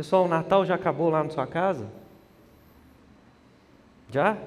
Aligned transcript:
Pessoal, 0.00 0.24
o 0.24 0.28
Natal 0.28 0.64
já 0.64 0.76
acabou 0.76 1.10
lá 1.10 1.22
na 1.22 1.28
sua 1.28 1.46
casa? 1.46 1.86
Já? 4.08 4.38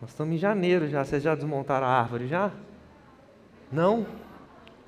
Nós 0.00 0.08
estamos 0.08 0.34
em 0.34 0.38
janeiro 0.38 0.88
já. 0.88 1.04
Vocês 1.04 1.22
já 1.22 1.34
desmontaram 1.34 1.86
a 1.86 1.90
árvore 1.90 2.26
já? 2.26 2.50
Não? 3.70 4.06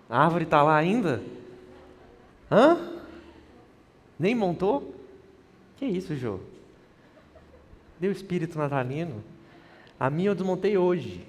A 0.09 0.25
árvore 0.25 0.45
está 0.45 0.63
lá 0.63 0.75
ainda? 0.75 1.23
Hã? 2.51 2.79
Nem 4.19 4.35
montou? 4.35 4.95
Que 5.77 5.85
isso, 5.85 6.17
Jô? 6.17 6.41
Deu 8.01 8.11
espírito 8.11 8.57
natalino. 8.57 9.23
A 9.99 10.09
minha 10.09 10.31
eu 10.31 10.35
desmontei 10.35 10.79
hoje. 10.79 11.29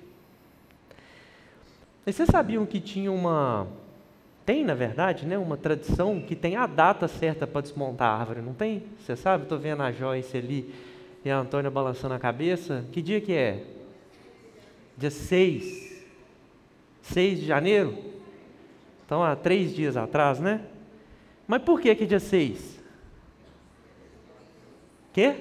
E 2.08 2.14
vocês 2.14 2.30
sabiam 2.30 2.66
que 2.66 2.80
tinha 2.80 3.12
uma. 3.12 3.68
Tem, 4.46 4.64
na 4.64 4.74
verdade, 4.74 5.26
né, 5.26 5.38
uma 5.38 5.56
tradição 5.56 6.20
que 6.20 6.36
tem 6.36 6.56
a 6.56 6.66
data 6.66 7.08
certa 7.08 7.46
para 7.46 7.62
desmontar 7.62 8.10
a 8.10 8.20
árvore, 8.20 8.42
não 8.42 8.54
tem? 8.54 8.84
Você 9.00 9.16
sabe? 9.16 9.44
Estou 9.44 9.60
vendo 9.60 9.84
a 9.84 9.92
Joyce 9.92 10.36
ali 10.36 10.74
e 11.24 11.30
a 11.30 11.38
Antônia 11.38 11.70
balançando 11.70 12.16
a 12.16 12.20
cabeça. 12.20 12.86
Que 12.92 13.02
dia 13.02 13.22
que 13.22 13.34
é? 13.34 13.64
Dia 14.98 15.12
6. 15.12 16.04
6 17.04 17.40
de 17.40 17.46
janeiro? 17.46 17.98
Então, 19.06 19.24
há 19.24 19.36
três 19.36 19.76
dias 19.76 19.96
atrás, 19.96 20.40
né? 20.40 20.62
Mas 21.48 21.62
por 21.62 21.80
que 21.80 21.94
que 21.94 22.06
dia 22.06 22.20
6? 22.20 22.80
Quê? 25.14 25.36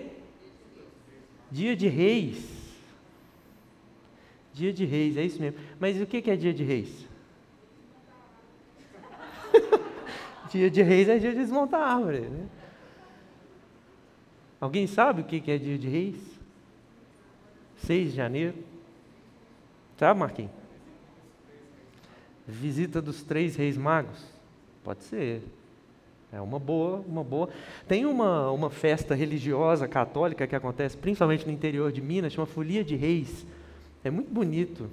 Dia 1.51 1.75
de 1.75 1.89
reis. 1.89 2.61
Dia 4.53 4.73
de 4.73 4.85
reis, 4.85 5.17
é 5.17 5.25
isso 5.25 5.41
mesmo. 5.41 5.59
Mas 5.79 6.01
o 6.01 6.07
que 6.07 6.31
é 6.31 6.37
dia 6.37 6.53
de 6.53 6.65
reis? 6.65 7.10
Dia 10.59 10.71
de 10.71 10.83
reis 10.83 11.09
é 11.09 11.19
dia 11.19 11.31
de 11.31 11.39
desmontar 11.39 11.81
a 11.81 11.95
árvore. 11.95 12.21
Né? 12.21 12.47
Alguém 14.61 14.87
sabe 14.87 15.23
o 15.23 15.25
que 15.25 15.51
é 15.51 15.57
dia 15.57 15.79
de 15.79 15.89
reis? 15.89 16.17
6 17.79 18.11
de 18.11 18.17
janeiro. 18.17 18.55
Sabe, 19.97 20.21
Marquinhos? 20.21 20.51
Visita 22.47 23.01
dos 23.01 23.23
três 23.23 23.57
reis 23.57 23.77
magos? 23.77 24.25
Pode 24.83 25.05
ser. 25.05 25.43
É 26.33 26.41
uma 26.41 26.59
boa, 26.59 27.05
uma 27.07 27.25
boa. 27.25 27.49
Tem 27.89 28.07
uma, 28.07 28.51
uma 28.51 28.71
festa 28.71 29.15
religiosa 29.15 29.89
católica 29.89 30.47
que 30.47 30.55
acontece 30.55 30.97
principalmente 30.97 31.47
no 31.47 31.53
interior 31.53 31.91
de 31.91 32.01
Minas, 32.01 32.33
chama 32.33 32.47
Folia 32.47 32.85
de 32.85 32.97
Reis. 32.97 33.47
É 34.05 34.11
muito 34.11 34.33
bonito. 34.33 34.89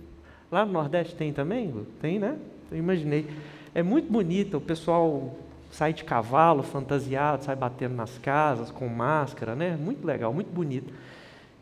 Lá 0.51 0.65
no 0.65 0.71
Nordeste 0.71 1.15
tem 1.15 1.33
também? 1.33 1.73
Tem, 2.01 2.19
né? 2.19 2.37
Eu 2.71 2.77
imaginei. 2.77 3.27
É 3.75 3.83
muito 3.83 4.11
bonito, 4.11 4.57
o 4.57 4.61
pessoal 4.61 5.35
sai 5.71 5.93
de 5.93 6.03
cavalo, 6.03 6.63
fantasiado, 6.63 7.43
sai 7.43 7.55
batendo 7.55 7.95
nas 7.95 8.17
casas, 8.17 8.71
com 8.71 8.87
máscara, 8.87 9.55
né? 9.55 9.77
Muito 9.79 10.05
legal, 10.05 10.33
muito 10.33 10.51
bonito. 10.51 10.93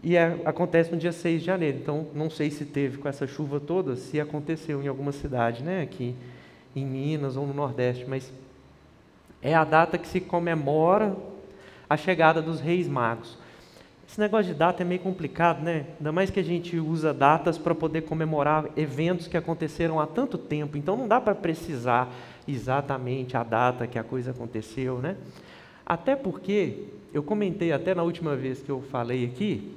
E 0.04 0.16
é, 0.16 0.40
acontece 0.46 0.92
no 0.92 0.98
dia 0.98 1.12
6 1.12 1.42
de 1.42 1.46
janeiro, 1.48 1.80
então 1.80 2.08
não 2.14 2.30
sei 2.30 2.52
se 2.52 2.64
teve 2.64 2.98
com 2.98 3.08
essa 3.08 3.26
chuva 3.26 3.60
toda, 3.60 3.96
se 3.96 4.20
aconteceu 4.20 4.82
em 4.84 4.88
alguma 4.88 5.12
cidade, 5.12 5.64
né? 5.64 5.82
Aqui 5.82 6.16
em 6.76 6.86
Minas 6.86 7.36
ou 7.36 7.48
no 7.48 7.54
Nordeste, 7.54 8.06
mas 8.08 8.32
é 9.42 9.54
a 9.54 9.64
data 9.64 9.98
que 9.98 10.08
se 10.08 10.20
comemora 10.20 11.16
a 11.90 11.96
chegada 11.96 12.42
dos 12.42 12.60
reis 12.60 12.88
magos. 12.88 13.38
Esse 14.08 14.20
negócio 14.20 14.54
de 14.54 14.58
data 14.58 14.84
é 14.84 14.86
meio 14.86 15.02
complicado, 15.02 15.64
né? 15.64 15.86
Ainda 15.98 16.12
mais 16.12 16.30
que 16.30 16.40
a 16.40 16.44
gente 16.44 16.78
usa 16.78 17.14
datas 17.14 17.58
para 17.58 17.74
poder 17.74 18.02
comemorar 18.02 18.66
eventos 18.78 19.28
que 19.28 19.36
aconteceram 19.36 20.00
há 20.00 20.06
tanto 20.06 20.38
tempo. 20.38 20.78
Então 20.78 20.96
não 20.96 21.08
dá 21.08 21.20
para 21.20 21.34
precisar 21.34 22.10
exatamente 22.48 23.36
a 23.36 23.44
data 23.44 23.88
que 23.88 23.98
a 23.98 24.04
coisa 24.04 24.32
aconteceu, 24.32 25.00
né? 25.00 25.18
Até 25.86 26.16
porque 26.16 26.86
eu 27.14 27.24
comentei 27.24 27.72
até 27.72 27.94
na 27.94 28.04
última 28.04 28.36
vez 28.36 28.62
que 28.62 28.70
eu 28.70 28.82
falei 28.82 29.26
aqui 29.26 29.74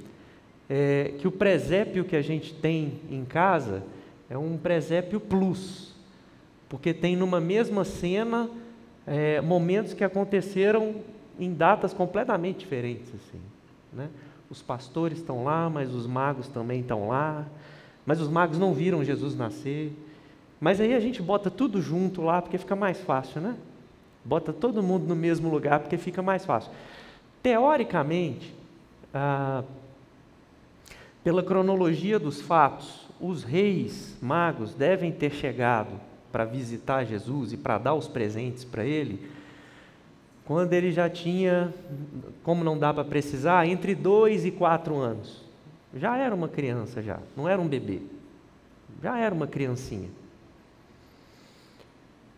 é, 0.69 1.13
que 1.19 1.27
o 1.27 1.31
presépio 1.31 2.05
que 2.05 2.15
a 2.15 2.21
gente 2.21 2.53
tem 2.53 2.99
em 3.09 3.25
casa 3.25 3.83
é 4.29 4.37
um 4.37 4.57
presépio 4.57 5.19
plus, 5.19 5.95
porque 6.69 6.93
tem 6.93 7.15
numa 7.15 7.41
mesma 7.41 7.83
cena 7.83 8.47
é, 9.07 9.41
momentos 9.41 9.93
que 9.93 10.03
aconteceram 10.03 10.97
em 11.39 11.51
datas 11.51 11.93
completamente 11.93 12.59
diferentes, 12.59 13.09
assim, 13.15 13.39
né? 13.93 14.09
Os 14.49 14.61
pastores 14.61 15.19
estão 15.19 15.43
lá, 15.43 15.69
mas 15.69 15.93
os 15.93 16.07
magos 16.07 16.47
também 16.47 16.81
estão 16.81 17.07
lá. 17.07 17.45
Mas 18.05 18.19
os 18.19 18.27
magos 18.27 18.57
não 18.57 18.73
viram 18.73 19.03
Jesus 19.03 19.35
nascer. 19.35 19.93
Mas 20.59 20.81
aí 20.81 20.93
a 20.93 20.99
gente 20.99 21.21
bota 21.21 21.51
tudo 21.51 21.81
junto 21.81 22.21
lá 22.21 22.41
porque 22.41 22.57
fica 22.57 22.75
mais 22.75 22.99
fácil, 22.99 23.41
né? 23.41 23.55
Bota 24.25 24.51
todo 24.51 24.81
mundo 24.81 25.07
no 25.07 25.15
mesmo 25.15 25.49
lugar 25.49 25.79
porque 25.79 25.97
fica 25.97 26.21
mais 26.21 26.45
fácil. 26.45 26.71
Teoricamente, 27.41 28.53
ah, 29.13 29.63
pela 31.23 31.43
cronologia 31.43 32.19
dos 32.19 32.41
fatos, 32.41 33.07
os 33.19 33.43
reis 33.43 34.17
magos 34.21 34.73
devem 34.73 35.11
ter 35.11 35.31
chegado 35.31 35.99
para 36.31 36.45
visitar 36.45 37.03
Jesus 37.03 37.53
e 37.53 37.57
para 37.57 37.77
dar 37.77 37.93
os 37.93 38.07
presentes 38.07 38.63
para 38.63 38.83
ele 38.83 39.29
quando 40.49 40.73
ele 40.73 40.91
já 40.91 41.07
tinha, 41.07 41.71
como 42.41 42.63
não 42.63 42.75
dá 42.75 42.91
para 42.91 43.03
precisar, 43.03 43.67
entre 43.67 43.93
dois 43.93 44.47
e 44.47 44.49
quatro 44.49 44.95
anos. 44.95 45.43
Já 45.93 46.17
era 46.17 46.33
uma 46.33 46.49
criança 46.49 47.03
já, 47.03 47.19
não 47.37 47.47
era 47.47 47.61
um 47.61 47.67
bebê. 47.67 47.99
Já 49.03 49.19
era 49.19 49.33
uma 49.33 49.45
criancinha. 49.45 50.09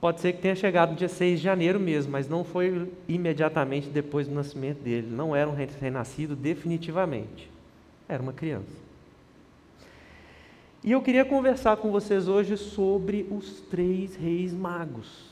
Pode 0.02 0.20
ser 0.20 0.34
que 0.34 0.42
tenha 0.42 0.58
chegado 0.58 0.90
no 0.90 0.98
dia 0.98 1.08
6 1.08 1.40
de 1.40 1.46
janeiro 1.46 1.80
mesmo, 1.80 2.12
mas 2.12 2.28
não 2.28 2.44
foi 2.44 2.92
imediatamente 3.08 3.88
depois 3.88 4.28
do 4.28 4.36
nascimento 4.36 4.80
dele. 4.80 5.08
Não 5.10 5.34
era 5.34 5.50
um 5.50 5.56
recém-nascido 5.56 6.36
definitivamente. 6.36 7.50
Era 8.10 8.22
uma 8.22 8.34
criança. 8.34 8.76
E 10.84 10.92
eu 10.92 11.02
queria 11.02 11.24
conversar 11.24 11.78
com 11.78 11.90
vocês 11.94 12.28
hoje 12.28 12.58
sobre 12.58 13.26
os 13.32 13.62
três 13.62 14.18
reis 14.18 14.52
magos. 14.52 15.31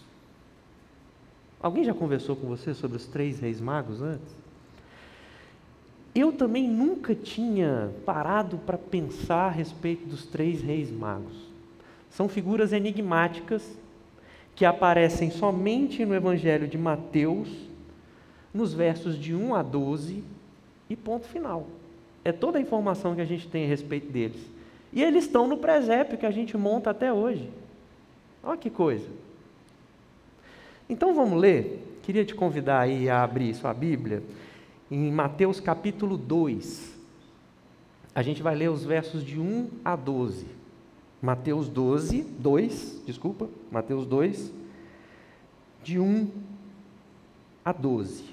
Alguém 1.62 1.84
já 1.84 1.94
conversou 1.94 2.36
com 2.36 2.47
você 2.47 2.74
sobre 2.74 2.97
os 2.97 3.06
três 3.06 3.40
reis 3.40 3.59
magos 3.59 4.02
antes? 4.02 4.34
Eu 6.16 6.31
também 6.31 6.68
nunca 6.68 7.14
tinha 7.14 7.92
parado 8.06 8.58
para 8.58 8.78
pensar 8.78 9.47
a 9.47 9.52
respeito 9.52 10.08
dos 10.08 10.25
três 10.25 10.62
reis 10.62 10.90
magos. 10.90 11.36
São 12.09 12.28
figuras 12.28 12.74
enigmáticas 12.74 13.78
que 14.56 14.66
aparecem 14.66 15.30
somente 15.30 16.06
no 16.06 16.16
Evangelho 16.16 16.68
de 16.68 16.78
Mateus, 16.78 17.50
nos 18.53 18.74
versos 18.74 19.18
de 19.18 19.36
1 19.36 19.53
a 19.53 19.62
12 19.62 20.24
e 20.90 20.96
ponto 20.96 21.28
final. 21.28 21.68
É 22.25 22.31
toda 22.31 22.58
a 22.58 22.62
informação 22.62 23.16
que 23.16 23.22
a 23.22 23.25
gente 23.25 23.48
tem 23.48 23.66
a 23.66 23.68
respeito 23.68 24.12
deles. 24.12 24.42
E 24.92 25.03
eles 25.03 25.25
estão 25.25 25.48
no 25.48 25.58
presépio 25.58 26.18
que 26.18 26.25
a 26.25 26.31
gente 26.31 26.58
monta 26.58 26.90
até 26.90 27.14
hoje. 27.14 27.50
Olha 28.44 28.58
que 28.58 28.69
coisa. 28.69 29.08
Então 30.90 31.14
vamos 31.14 31.40
ler? 31.40 32.00
Queria 32.02 32.26
te 32.26 32.34
convidar 32.34 32.80
aí 32.80 33.08
a 33.08 33.24
abrir 33.24 33.54
sua 33.54 33.72
Bíblia 33.76 34.24
em 34.90 35.12
Mateus 35.12 35.60
capítulo 35.60 36.18
2. 36.18 36.98
A 38.16 38.24
gente 38.24 38.42
vai 38.42 38.56
ler 38.56 38.72
os 38.72 38.84
versos 38.84 39.24
de 39.24 39.40
1 39.40 39.70
a 39.86 39.96
12. 39.96 40.48
Mateus 41.22 41.70
12, 41.70 42.24
2, 42.24 43.04
desculpa, 43.06 43.48
Mateus 43.70 44.08
2, 44.08 44.52
de 45.84 46.00
1 46.00 46.28
a 47.64 47.72
12. 47.72 48.24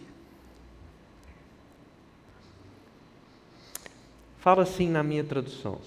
Fala 4.39 4.63
assim 4.63 4.89
na 4.89 5.03
minha 5.03 5.25
tradução. 5.25 5.79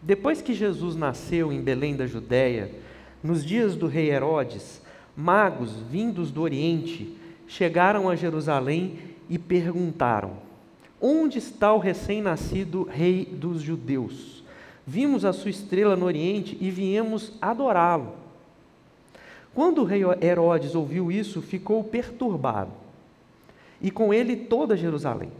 Depois 0.00 0.40
que 0.40 0.54
Jesus 0.54 0.96
nasceu 0.96 1.52
em 1.52 1.60
Belém 1.60 1.94
da 1.94 2.06
Judéia, 2.06 2.70
nos 3.22 3.44
dias 3.44 3.76
do 3.76 3.86
rei 3.86 4.10
Herodes, 4.10 4.79
magos 5.16 5.72
vindos 5.90 6.30
do 6.30 6.42
Oriente 6.42 7.16
chegaram 7.46 8.08
a 8.08 8.16
Jerusalém 8.16 8.98
e 9.28 9.38
perguntaram: 9.38 10.32
Onde 11.00 11.38
está 11.38 11.72
o 11.72 11.78
recém-nascido 11.78 12.84
rei 12.84 13.24
dos 13.24 13.62
judeus? 13.62 14.42
Vimos 14.86 15.24
a 15.24 15.32
sua 15.32 15.50
estrela 15.50 15.96
no 15.96 16.06
Oriente 16.06 16.56
e 16.60 16.70
viemos 16.70 17.32
adorá-lo. 17.40 18.14
Quando 19.54 19.82
o 19.82 19.84
rei 19.84 20.02
Herodes 20.22 20.74
ouviu 20.74 21.10
isso, 21.10 21.42
ficou 21.42 21.82
perturbado, 21.82 22.70
e 23.80 23.90
com 23.90 24.14
ele 24.14 24.36
toda 24.36 24.76
Jerusalém. 24.76 25.30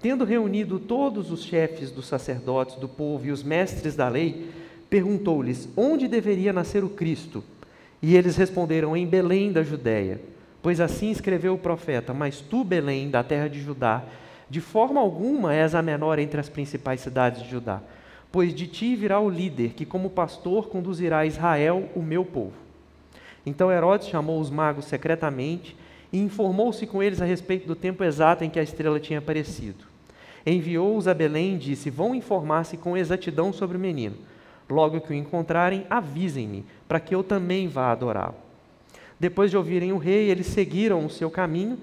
Tendo 0.00 0.24
reunido 0.24 0.78
todos 0.78 1.30
os 1.30 1.44
chefes 1.44 1.90
dos 1.90 2.06
sacerdotes 2.06 2.76
do 2.76 2.88
povo 2.88 3.26
e 3.26 3.30
os 3.30 3.42
mestres 3.42 3.94
da 3.94 4.08
lei, 4.08 4.50
perguntou-lhes 4.88 5.68
onde 5.76 6.08
deveria 6.08 6.52
nascer 6.52 6.82
o 6.82 6.88
Cristo. 6.88 7.44
E 8.02 8.16
eles 8.16 8.36
responderam: 8.36 8.96
Em 8.96 9.06
Belém 9.06 9.52
da 9.52 9.62
Judéia. 9.62 10.20
Pois 10.62 10.80
assim 10.80 11.10
escreveu 11.10 11.54
o 11.54 11.58
profeta: 11.58 12.12
Mas 12.12 12.40
tu, 12.40 12.64
Belém, 12.64 13.10
da 13.10 13.22
terra 13.22 13.48
de 13.48 13.60
Judá, 13.60 14.02
de 14.48 14.60
forma 14.60 15.00
alguma 15.00 15.54
és 15.54 15.74
a 15.74 15.82
menor 15.82 16.18
entre 16.18 16.40
as 16.40 16.48
principais 16.48 17.00
cidades 17.00 17.42
de 17.42 17.50
Judá, 17.50 17.80
pois 18.32 18.54
de 18.54 18.66
ti 18.66 18.96
virá 18.96 19.20
o 19.20 19.30
líder, 19.30 19.74
que 19.74 19.86
como 19.86 20.10
pastor 20.10 20.68
conduzirá 20.68 21.20
a 21.20 21.26
Israel, 21.26 21.88
o 21.94 22.02
meu 22.02 22.24
povo. 22.24 22.52
Então 23.46 23.70
Herodes 23.70 24.08
chamou 24.08 24.40
os 24.40 24.50
magos 24.50 24.84
secretamente 24.86 25.76
e 26.12 26.18
informou-se 26.18 26.86
com 26.86 27.02
eles 27.02 27.22
a 27.22 27.24
respeito 27.24 27.66
do 27.66 27.74
tempo 27.74 28.04
exato 28.04 28.44
em 28.44 28.50
que 28.50 28.58
a 28.58 28.62
estrela 28.62 29.00
tinha 29.00 29.18
aparecido. 29.18 29.84
Enviou-os 30.44 31.06
a 31.06 31.14
Belém 31.14 31.54
e 31.54 31.58
disse: 31.58 31.90
Vão 31.90 32.14
informar-se 32.14 32.76
com 32.76 32.96
exatidão 32.96 33.52
sobre 33.52 33.76
o 33.76 33.80
menino. 33.80 34.16
Logo 34.68 35.00
que 35.00 35.12
o 35.12 35.14
encontrarem, 35.14 35.84
avisem-me, 35.90 36.64
para 36.90 36.98
que 36.98 37.14
eu 37.14 37.22
também 37.22 37.68
vá 37.68 37.92
adorá-lo. 37.92 38.34
Depois 39.20 39.48
de 39.48 39.56
ouvirem 39.56 39.92
o 39.92 39.96
rei, 39.96 40.28
eles 40.28 40.48
seguiram 40.48 41.06
o 41.06 41.08
seu 41.08 41.30
caminho, 41.30 41.78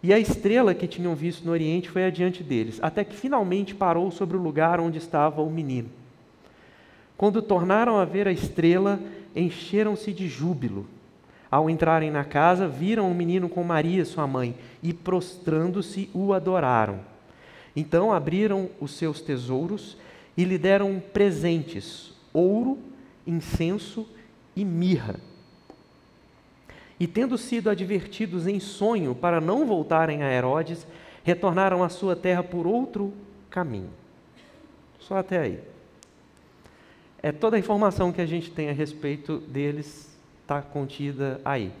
e 0.00 0.14
a 0.14 0.20
estrela 0.20 0.72
que 0.72 0.86
tinham 0.86 1.16
visto 1.16 1.44
no 1.44 1.50
oriente 1.50 1.90
foi 1.90 2.04
adiante 2.04 2.44
deles, 2.44 2.78
até 2.80 3.02
que 3.02 3.16
finalmente 3.16 3.74
parou 3.74 4.08
sobre 4.12 4.36
o 4.36 4.40
lugar 4.40 4.78
onde 4.78 4.98
estava 4.98 5.42
o 5.42 5.50
menino. 5.50 5.90
Quando 7.16 7.42
tornaram 7.42 7.98
a 7.98 8.04
ver 8.04 8.28
a 8.28 8.32
estrela, 8.32 9.00
encheram-se 9.34 10.12
de 10.12 10.28
júbilo. 10.28 10.86
Ao 11.50 11.68
entrarem 11.68 12.12
na 12.12 12.22
casa, 12.22 12.68
viram 12.68 13.10
o 13.10 13.14
menino 13.16 13.48
com 13.48 13.64
Maria, 13.64 14.04
sua 14.04 14.28
mãe, 14.28 14.54
e 14.80 14.92
prostrando-se 14.92 16.08
o 16.14 16.32
adoraram. 16.32 17.00
Então 17.74 18.12
abriram 18.12 18.70
os 18.80 18.92
seus 18.92 19.20
tesouros 19.20 19.96
e 20.36 20.44
lhe 20.44 20.56
deram 20.56 21.02
presentes: 21.12 22.12
ouro, 22.32 22.78
incenso 23.26 24.06
e 24.06 24.21
mirra. 24.56 25.16
E 26.98 27.06
tendo 27.06 27.36
sido 27.36 27.68
advertidos 27.68 28.46
em 28.46 28.60
sonho 28.60 29.14
para 29.14 29.40
não 29.40 29.66
voltarem 29.66 30.22
a 30.22 30.32
Herodes, 30.32 30.86
retornaram 31.24 31.82
à 31.82 31.88
sua 31.88 32.14
terra 32.14 32.42
por 32.42 32.66
outro 32.66 33.12
caminho. 33.50 33.90
Só 34.98 35.16
até 35.16 35.38
aí. 35.38 35.58
É 37.22 37.32
toda 37.32 37.56
a 37.56 37.58
informação 37.58 38.12
que 38.12 38.20
a 38.20 38.26
gente 38.26 38.50
tem 38.50 38.68
a 38.68 38.72
respeito 38.72 39.38
deles 39.38 40.12
está 40.42 40.60
contida 40.60 41.40
aí. 41.44 41.72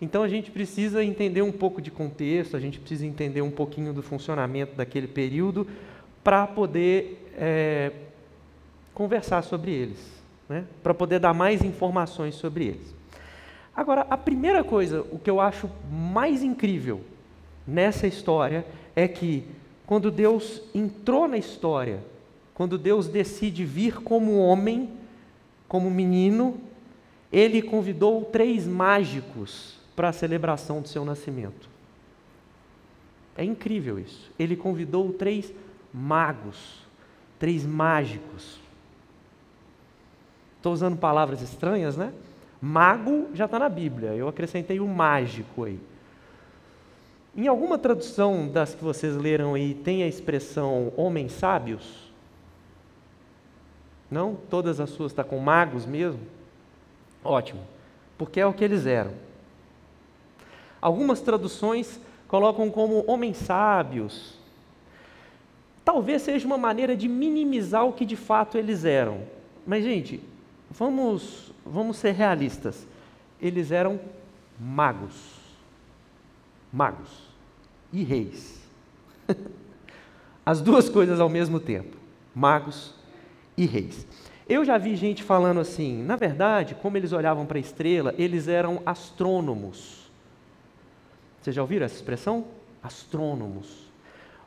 Então 0.00 0.22
a 0.22 0.28
gente 0.28 0.50
precisa 0.50 1.02
entender 1.02 1.42
um 1.42 1.50
pouco 1.50 1.82
de 1.82 1.90
contexto, 1.90 2.56
a 2.56 2.60
gente 2.60 2.78
precisa 2.78 3.04
entender 3.04 3.42
um 3.42 3.50
pouquinho 3.50 3.92
do 3.92 4.02
funcionamento 4.02 4.76
daquele 4.76 5.08
período 5.08 5.66
para 6.22 6.46
poder 6.46 7.28
é, 7.36 7.92
conversar 8.94 9.42
sobre 9.42 9.72
eles, 9.72 10.17
né? 10.48 10.64
para 10.82 10.94
poder 10.94 11.18
dar 11.18 11.34
mais 11.34 11.62
informações 11.62 12.34
sobre 12.34 12.66
eles. 12.66 12.94
Agora, 13.74 14.06
a 14.10 14.16
primeira 14.16 14.64
coisa, 14.64 15.02
o 15.12 15.18
que 15.18 15.30
eu 15.30 15.40
acho 15.40 15.70
mais 15.90 16.42
incrível 16.42 17.00
nessa 17.66 18.06
história 18.06 18.66
é 18.96 19.06
que 19.06 19.44
quando 19.86 20.10
Deus 20.10 20.62
entrou 20.74 21.28
na 21.28 21.38
história, 21.38 22.02
quando 22.54 22.76
Deus 22.76 23.08
decide 23.08 23.64
vir 23.64 24.02
como 24.02 24.38
homem, 24.38 24.90
como 25.68 25.90
menino, 25.90 26.58
ele 27.32 27.62
convidou 27.62 28.24
três 28.24 28.66
mágicos 28.66 29.78
para 29.94 30.08
a 30.08 30.12
celebração 30.12 30.80
do 30.80 30.88
seu 30.88 31.04
nascimento. 31.04 31.68
É 33.36 33.44
incrível 33.44 33.98
isso. 33.98 34.30
Ele 34.38 34.56
convidou 34.56 35.12
três 35.12 35.52
magos, 35.94 36.80
três 37.38 37.64
mágicos. 37.64 38.58
Estou 40.58 40.72
usando 40.72 40.98
palavras 40.98 41.40
estranhas, 41.40 41.96
né? 41.96 42.12
Mago 42.60 43.28
já 43.32 43.44
está 43.44 43.58
na 43.58 43.68
Bíblia, 43.68 44.10
eu 44.10 44.28
acrescentei 44.28 44.80
o 44.80 44.86
mágico 44.86 45.64
aí. 45.64 45.78
Em 47.36 47.46
alguma 47.46 47.78
tradução 47.78 48.48
das 48.48 48.74
que 48.74 48.82
vocês 48.82 49.16
leram 49.16 49.54
aí, 49.54 49.72
tem 49.72 50.02
a 50.02 50.08
expressão 50.08 50.92
homens 50.96 51.32
sábios? 51.32 52.12
Não? 54.10 54.36
Todas 54.50 54.80
as 54.80 54.90
suas 54.90 55.12
estão 55.12 55.24
tá 55.24 55.30
com 55.30 55.38
magos 55.38 55.86
mesmo? 55.86 56.20
Ótimo, 57.22 57.60
porque 58.16 58.40
é 58.40 58.46
o 58.46 58.52
que 58.52 58.64
eles 58.64 58.86
eram. 58.86 59.12
Algumas 60.80 61.20
traduções 61.20 62.00
colocam 62.26 62.70
como 62.70 63.04
homens 63.06 63.36
sábios. 63.36 64.34
Talvez 65.84 66.22
seja 66.22 66.44
uma 66.44 66.58
maneira 66.58 66.96
de 66.96 67.06
minimizar 67.06 67.86
o 67.86 67.92
que 67.92 68.04
de 68.04 68.16
fato 68.16 68.58
eles 68.58 68.84
eram. 68.84 69.22
Mas, 69.64 69.84
gente, 69.84 70.20
vamos, 70.70 71.52
vamos 71.64 71.96
ser 71.96 72.12
realistas. 72.12 72.86
Eles 73.40 73.70
eram 73.70 74.00
magos. 74.58 75.38
Magos 76.72 77.28
e 77.92 78.02
reis. 78.02 78.60
As 80.44 80.60
duas 80.60 80.88
coisas 80.88 81.20
ao 81.20 81.28
mesmo 81.28 81.60
tempo: 81.60 81.96
magos 82.34 82.94
e 83.56 83.66
reis. 83.66 84.06
Eu 84.48 84.64
já 84.64 84.78
vi 84.78 84.96
gente 84.96 85.22
falando 85.22 85.60
assim, 85.60 86.02
na 86.02 86.16
verdade, 86.16 86.74
como 86.74 86.96
eles 86.96 87.12
olhavam 87.12 87.44
para 87.44 87.58
a 87.58 87.60
estrela, 87.60 88.14
eles 88.16 88.48
eram 88.48 88.82
astrônomos. 88.86 90.10
Vocês 91.40 91.54
já 91.54 91.60
ouviram 91.60 91.84
essa 91.84 91.96
expressão? 91.96 92.46
Astrônomos. 92.82 93.88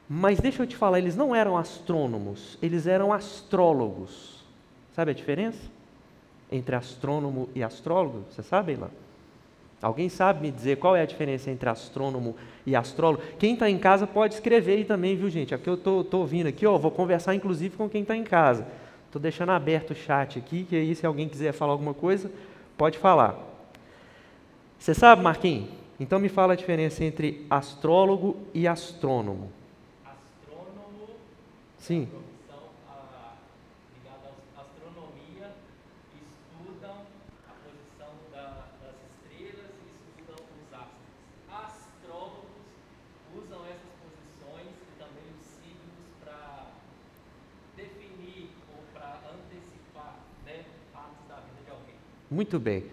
Mas 0.09 0.39
deixa 0.39 0.63
eu 0.63 0.67
te 0.67 0.75
falar, 0.75 0.97
eles 0.97 1.15
não 1.15 1.35
eram 1.35 1.55
astrônomos, 1.55 2.57
eles 2.61 2.87
eram 2.87 3.13
astrólogos. 3.13 4.43
Sabe 4.93 5.11
a 5.11 5.13
diferença 5.13 5.61
entre 6.51 6.75
astrônomo 6.75 7.49
e 7.55 7.63
astrólogo? 7.63 8.25
Você 8.29 8.43
sabe, 8.43 8.75
lá? 8.75 8.89
Alguém 9.81 10.09
sabe 10.09 10.41
me 10.41 10.51
dizer 10.51 10.77
qual 10.77 10.95
é 10.95 11.01
a 11.01 11.05
diferença 11.05 11.49
entre 11.49 11.67
astrônomo 11.67 12.35
e 12.65 12.75
astrólogo? 12.75 13.23
Quem 13.39 13.53
está 13.53 13.69
em 13.69 13.79
casa 13.79 14.05
pode 14.05 14.35
escrever 14.35 14.73
aí 14.77 14.85
também, 14.85 15.15
viu, 15.15 15.29
gente? 15.29 15.55
Aqui 15.55 15.67
eu 15.69 15.73
estou 15.73 16.05
ouvindo 16.13 16.47
aqui, 16.47 16.67
ó, 16.67 16.77
vou 16.77 16.91
conversar 16.91 17.33
inclusive 17.33 17.75
com 17.75 17.89
quem 17.89 18.03
está 18.03 18.15
em 18.15 18.23
casa. 18.23 18.67
Estou 19.07 19.19
deixando 19.21 19.49
aberto 19.51 19.91
o 19.91 19.95
chat 19.95 20.37
aqui, 20.37 20.63
que 20.65 20.75
aí 20.75 20.93
se 20.95 21.05
alguém 21.05 21.27
quiser 21.27 21.51
falar 21.51 21.71
alguma 21.71 21.93
coisa, 21.95 22.31
pode 22.77 22.97
falar. 22.99 23.37
Você 24.77 24.93
sabe, 24.93 25.21
Marquinhos? 25.21 25.69
Então 25.99 26.17
me 26.19 26.29
fala 26.29 26.53
a 26.53 26.55
diferença 26.55 27.03
entre 27.03 27.45
astrólogo 27.49 28.37
e 28.53 28.67
astrônomo. 28.67 29.51
Astrônomo 30.05 31.09
Sim. 31.77 32.07
é 32.11 32.15
uma 32.15 32.21
profissão 32.21 32.63
ah, 32.89 33.33
ligada 33.93 34.33
à 34.57 34.61
astronomia, 34.61 35.51
estudam 36.17 36.95
a 37.45 37.53
posição 37.61 38.13
da- 38.33 38.65
das 38.81 38.97
estrelas 39.13 39.69
e 39.69 39.89
estudam 40.17 40.41
os 40.41 40.73
astros. 40.73 41.05
Astrólogos 41.53 42.49
usam 43.37 43.61
essas 43.69 43.93
posições 44.01 44.73
e 44.73 44.91
também 44.97 45.29
os 45.37 45.45
signos 45.61 46.01
para 46.25 46.65
definir 47.77 48.49
ou 48.73 48.81
para 48.91 49.21
antecipar 49.29 50.15
né, 50.47 50.65
fatos 50.91 51.21
da 51.29 51.35
vida 51.45 51.61
de 51.63 51.69
alguém. 51.69 51.95
Muito 52.31 52.57
bem. 52.57 52.85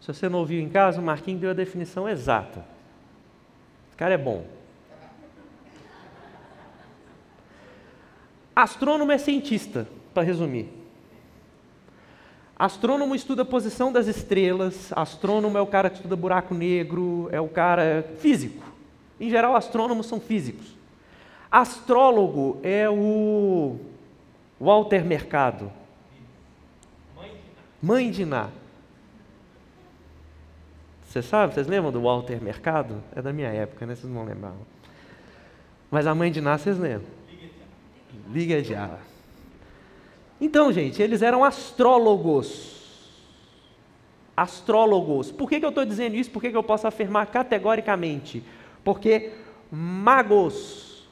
Se 0.00 0.06
você 0.06 0.28
não 0.28 0.38
ouviu 0.38 0.60
em 0.60 0.68
casa, 0.68 1.00
o 1.00 1.04
Marquinhos 1.04 1.40
deu 1.40 1.50
a 1.50 1.54
definição 1.54 2.08
exata. 2.08 2.64
O 3.92 3.96
cara 3.96 4.14
é 4.14 4.18
bom. 4.18 4.46
Astrônomo 8.54 9.10
é 9.10 9.18
cientista, 9.18 9.88
para 10.12 10.22
resumir. 10.22 10.68
Astrônomo 12.56 13.16
estuda 13.16 13.42
a 13.42 13.44
posição 13.44 13.90
das 13.90 14.06
estrelas, 14.06 14.92
astrônomo 14.92 15.58
é 15.58 15.60
o 15.60 15.66
cara 15.66 15.90
que 15.90 15.96
estuda 15.96 16.14
buraco 16.14 16.54
negro, 16.54 17.28
é 17.32 17.40
o 17.40 17.48
cara 17.48 18.08
físico. 18.18 18.64
Em 19.18 19.28
geral, 19.28 19.56
astrônomos 19.56 20.06
são 20.06 20.20
físicos. 20.20 20.66
Astrólogo 21.50 22.60
é 22.62 22.88
o 22.88 23.76
Walter 24.60 25.04
Mercado, 25.04 25.70
Mãe 27.16 27.30
de 27.30 27.34
Ná. 27.34 27.62
mãe 27.82 28.10
de 28.10 28.24
Ná. 28.24 28.63
Você 31.14 31.22
sabe, 31.22 31.54
vocês 31.54 31.68
lembram 31.68 31.92
do 31.92 32.00
Walter 32.00 32.42
Mercado? 32.42 33.00
É 33.14 33.22
da 33.22 33.32
minha 33.32 33.46
época, 33.46 33.86
né? 33.86 33.94
Vocês 33.94 34.12
não 34.12 34.24
lembrar. 34.24 34.52
Mas 35.88 36.08
a 36.08 36.12
mãe 36.12 36.28
de 36.28 36.40
Ná, 36.40 36.58
vocês 36.58 36.76
lembram? 36.76 37.06
Liga 38.32 38.60
já. 38.64 38.98
Então, 40.40 40.72
gente, 40.72 41.00
eles 41.00 41.22
eram 41.22 41.44
astrólogos. 41.44 43.22
Astrólogos. 44.36 45.30
Por 45.30 45.48
que, 45.48 45.60
que 45.60 45.64
eu 45.64 45.68
estou 45.68 45.84
dizendo 45.84 46.16
isso? 46.16 46.32
Por 46.32 46.42
que, 46.42 46.50
que 46.50 46.56
eu 46.56 46.64
posso 46.64 46.88
afirmar 46.88 47.26
categoricamente? 47.26 48.42
Porque 48.82 49.30
magos 49.70 51.06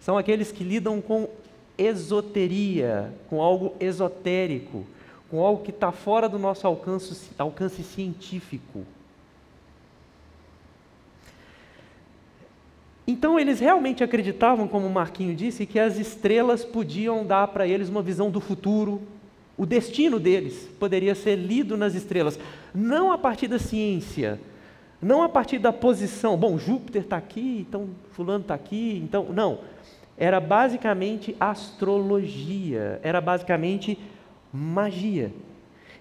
são 0.00 0.16
aqueles 0.16 0.50
que 0.50 0.64
lidam 0.64 0.98
com 1.02 1.28
esoteria, 1.76 3.12
com 3.28 3.42
algo 3.42 3.76
esotérico, 3.78 4.86
com 5.34 5.44
algo 5.44 5.64
que 5.64 5.72
está 5.72 5.90
fora 5.90 6.28
do 6.28 6.38
nosso 6.38 6.64
alcance, 6.64 7.32
alcance 7.36 7.82
científico. 7.82 8.86
Então 13.04 13.36
eles 13.36 13.58
realmente 13.58 14.04
acreditavam, 14.04 14.68
como 14.68 14.86
o 14.86 14.92
Marquinho 14.92 15.34
disse, 15.34 15.66
que 15.66 15.80
as 15.80 15.98
estrelas 15.98 16.64
podiam 16.64 17.26
dar 17.26 17.48
para 17.48 17.66
eles 17.66 17.88
uma 17.88 18.00
visão 18.00 18.30
do 18.30 18.40
futuro, 18.40 19.02
o 19.58 19.66
destino 19.66 20.20
deles 20.20 20.68
poderia 20.78 21.16
ser 21.16 21.34
lido 21.34 21.76
nas 21.76 21.96
estrelas, 21.96 22.38
não 22.72 23.10
a 23.10 23.18
partir 23.18 23.48
da 23.48 23.58
ciência, 23.58 24.40
não 25.02 25.20
a 25.20 25.28
partir 25.28 25.58
da 25.58 25.72
posição. 25.72 26.36
Bom, 26.36 26.56
Júpiter 26.56 27.02
está 27.02 27.16
aqui, 27.16 27.66
então 27.68 27.88
fulano 28.12 28.42
está 28.42 28.54
aqui, 28.54 29.00
então 29.04 29.32
não. 29.32 29.58
Era 30.16 30.38
basicamente 30.38 31.34
astrologia, 31.40 33.00
era 33.02 33.20
basicamente 33.20 33.98
magia. 34.54 35.32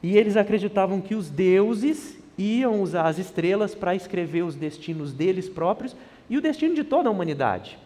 E 0.01 0.15
eles 0.15 0.37
acreditavam 0.37 1.01
que 1.01 1.15
os 1.15 1.29
deuses 1.29 2.17
iam 2.37 2.81
usar 2.81 3.07
as 3.07 3.17
estrelas 3.17 3.73
para 3.73 3.95
escrever 3.95 4.43
os 4.43 4.55
destinos 4.55 5.11
deles 5.11 5.49
próprios 5.49 5.95
e 6.29 6.37
o 6.37 6.41
destino 6.41 6.75
de 6.75 6.83
toda 6.83 7.09
a 7.09 7.11
humanidade. 7.11 7.79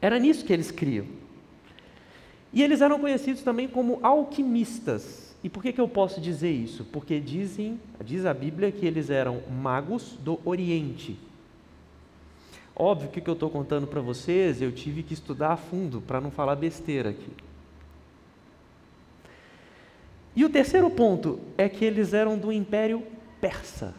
Era 0.00 0.18
nisso 0.18 0.44
que 0.44 0.52
eles 0.52 0.70
criam. 0.70 1.06
E 2.52 2.62
eles 2.62 2.80
eram 2.80 2.98
conhecidos 2.98 3.42
também 3.42 3.68
como 3.68 3.98
alquimistas. 4.02 5.34
E 5.42 5.48
por 5.48 5.62
que, 5.62 5.72
que 5.72 5.80
eu 5.80 5.88
posso 5.88 6.20
dizer 6.20 6.50
isso? 6.50 6.84
Porque 6.84 7.18
dizem, 7.18 7.80
diz 8.04 8.26
a 8.26 8.34
Bíblia 8.34 8.70
que 8.70 8.84
eles 8.84 9.10
eram 9.10 9.42
magos 9.50 10.16
do 10.20 10.38
Oriente. 10.44 11.16
Óbvio 12.74 13.10
que 13.10 13.18
o 13.18 13.22
que 13.22 13.30
eu 13.30 13.34
estou 13.34 13.50
contando 13.50 13.86
para 13.86 14.00
vocês, 14.00 14.60
eu 14.62 14.72
tive 14.72 15.02
que 15.02 15.14
estudar 15.14 15.52
a 15.52 15.56
fundo 15.56 16.00
para 16.00 16.20
não 16.20 16.30
falar 16.30 16.56
besteira 16.56 17.10
aqui. 17.10 17.30
E 20.34 20.44
o 20.44 20.48
terceiro 20.48 20.88
ponto 20.90 21.40
é 21.58 21.68
que 21.68 21.84
eles 21.84 22.14
eram 22.14 22.38
do 22.38 22.52
Império 22.52 23.02
Persa. 23.40 23.94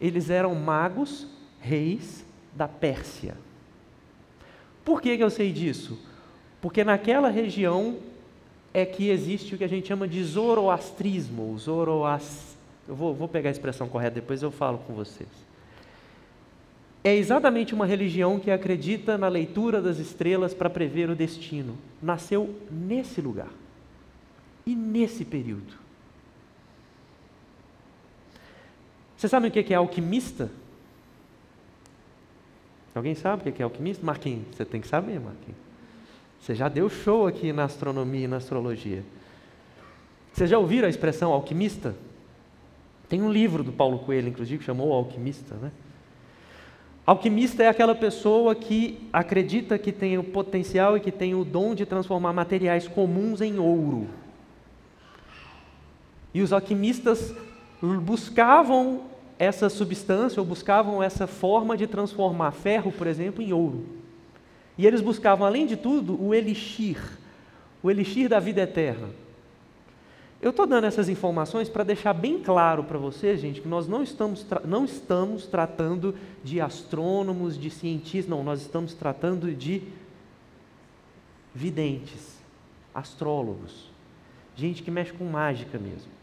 Eles 0.00 0.28
eram 0.28 0.54
magos, 0.54 1.26
reis 1.60 2.24
da 2.54 2.66
Pérsia. 2.66 3.36
Por 4.84 5.00
que, 5.00 5.16
que 5.16 5.22
eu 5.22 5.30
sei 5.30 5.52
disso? 5.52 5.98
Porque 6.60 6.84
naquela 6.84 7.28
região 7.28 7.98
é 8.74 8.84
que 8.84 9.08
existe 9.08 9.54
o 9.54 9.58
que 9.58 9.64
a 9.64 9.68
gente 9.68 9.88
chama 9.88 10.06
de 10.06 10.22
zoroastrismo. 10.22 11.56
Zoroast... 11.58 12.56
Eu 12.88 12.94
vou, 12.94 13.14
vou 13.14 13.28
pegar 13.28 13.50
a 13.50 13.52
expressão 13.52 13.88
correta, 13.88 14.16
depois 14.16 14.42
eu 14.42 14.50
falo 14.50 14.78
com 14.78 14.94
vocês. 14.94 15.28
É 17.02 17.14
exatamente 17.14 17.74
uma 17.74 17.86
religião 17.86 18.38
que 18.38 18.50
acredita 18.50 19.16
na 19.16 19.28
leitura 19.28 19.80
das 19.80 19.98
estrelas 19.98 20.52
para 20.52 20.68
prever 20.68 21.08
o 21.08 21.16
destino. 21.16 21.76
Nasceu 22.02 22.54
nesse 22.70 23.20
lugar 23.20 23.50
e 24.66 24.74
nesse 24.74 25.24
período. 25.24 25.72
Você 29.16 29.28
sabe 29.28 29.48
o 29.48 29.50
que 29.50 29.72
é 29.72 29.76
alquimista? 29.76 30.50
Alguém 32.94 33.14
sabe 33.14 33.48
o 33.48 33.52
que 33.52 33.62
é 33.62 33.64
alquimista? 33.64 34.04
Marquinhos, 34.04 34.56
você 34.56 34.64
tem 34.64 34.80
que 34.80 34.88
saber, 34.88 35.20
Marquinhos. 35.20 35.58
Você 36.40 36.54
já 36.54 36.68
deu 36.68 36.88
show 36.88 37.26
aqui 37.26 37.52
na 37.52 37.64
astronomia 37.64 38.24
e 38.24 38.28
na 38.28 38.36
astrologia. 38.36 39.04
Vocês 40.32 40.50
já 40.50 40.58
ouviram 40.58 40.86
a 40.86 40.90
expressão 40.90 41.32
alquimista? 41.32 41.94
Tem 43.08 43.22
um 43.22 43.30
livro 43.30 43.62
do 43.62 43.72
Paulo 43.72 44.00
Coelho, 44.00 44.28
inclusive, 44.28 44.58
que 44.58 44.64
chamou 44.64 44.92
Alquimista, 44.92 45.54
né? 45.54 45.70
Alquimista 47.06 47.62
é 47.62 47.68
aquela 47.68 47.94
pessoa 47.94 48.54
que 48.54 49.08
acredita 49.12 49.78
que 49.78 49.92
tem 49.92 50.18
o 50.18 50.24
potencial 50.24 50.96
e 50.96 51.00
que 51.00 51.12
tem 51.12 51.34
o 51.36 51.44
dom 51.44 51.72
de 51.72 51.86
transformar 51.86 52.32
materiais 52.32 52.88
comuns 52.88 53.40
em 53.40 53.58
ouro. 53.60 54.08
E 56.36 56.42
os 56.42 56.52
alquimistas 56.52 57.34
buscavam 58.02 59.04
essa 59.38 59.70
substância 59.70 60.38
ou 60.38 60.44
buscavam 60.44 61.02
essa 61.02 61.26
forma 61.26 61.78
de 61.78 61.86
transformar 61.86 62.50
ferro, 62.50 62.92
por 62.92 63.06
exemplo, 63.06 63.42
em 63.42 63.54
ouro. 63.54 63.86
E 64.76 64.86
eles 64.86 65.00
buscavam, 65.00 65.46
além 65.46 65.66
de 65.66 65.78
tudo, 65.78 66.22
o 66.22 66.34
elixir, 66.34 66.98
o 67.82 67.90
elixir 67.90 68.28
da 68.28 68.38
vida 68.38 68.60
eterna. 68.60 69.08
Eu 70.42 70.50
estou 70.50 70.66
dando 70.66 70.84
essas 70.84 71.08
informações 71.08 71.70
para 71.70 71.82
deixar 71.82 72.12
bem 72.12 72.38
claro 72.38 72.84
para 72.84 72.98
vocês, 72.98 73.40
gente, 73.40 73.62
que 73.62 73.68
nós 73.68 73.88
não 73.88 74.02
estamos, 74.02 74.44
não 74.66 74.84
estamos 74.84 75.46
tratando 75.46 76.14
de 76.44 76.60
astrônomos, 76.60 77.58
de 77.58 77.70
cientistas, 77.70 78.28
não, 78.28 78.44
nós 78.44 78.60
estamos 78.60 78.92
tratando 78.92 79.54
de 79.54 79.84
videntes, 81.54 82.36
astrólogos, 82.94 83.90
gente 84.54 84.82
que 84.82 84.90
mexe 84.90 85.14
com 85.14 85.24
mágica 85.24 85.78
mesmo. 85.78 86.14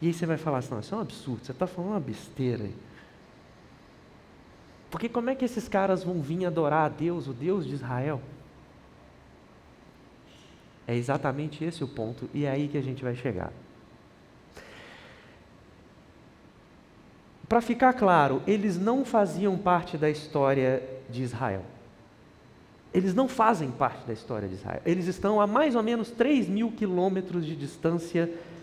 E 0.00 0.08
aí 0.08 0.12
você 0.12 0.26
vai 0.26 0.36
falar 0.36 0.58
assim, 0.58 0.72
não, 0.72 0.80
isso 0.80 0.94
é 0.94 0.98
um 0.98 1.00
absurdo, 1.00 1.44
você 1.44 1.52
está 1.52 1.66
falando 1.66 1.90
uma 1.92 2.00
besteira. 2.00 2.68
Porque 4.90 5.08
como 5.08 5.30
é 5.30 5.34
que 5.34 5.44
esses 5.44 5.68
caras 5.68 6.04
vão 6.04 6.20
vir 6.20 6.46
adorar 6.46 6.86
a 6.86 6.88
Deus, 6.88 7.26
o 7.26 7.32
Deus 7.32 7.66
de 7.66 7.74
Israel? 7.74 8.20
É 10.86 10.94
exatamente 10.94 11.64
esse 11.64 11.82
o 11.82 11.88
ponto, 11.88 12.28
e 12.34 12.44
é 12.44 12.50
aí 12.50 12.68
que 12.68 12.78
a 12.78 12.82
gente 12.82 13.02
vai 13.02 13.14
chegar. 13.14 13.52
Para 17.48 17.60
ficar 17.60 17.92
claro, 17.92 18.42
eles 18.46 18.78
não 18.78 19.04
faziam 19.04 19.56
parte 19.56 19.96
da 19.96 20.10
história 20.10 20.82
de 21.08 21.22
Israel. 21.22 21.64
Eles 22.92 23.14
não 23.14 23.28
fazem 23.28 23.70
parte 23.70 24.06
da 24.06 24.12
história 24.12 24.48
de 24.48 24.54
Israel. 24.54 24.80
Eles 24.86 25.06
estão 25.06 25.40
a 25.40 25.46
mais 25.46 25.74
ou 25.74 25.82
menos 25.82 26.10
3 26.10 26.48
mil 26.48 26.70
quilômetros 26.70 27.44
de 27.44 27.56
distância 27.56 28.26
de 28.26 28.53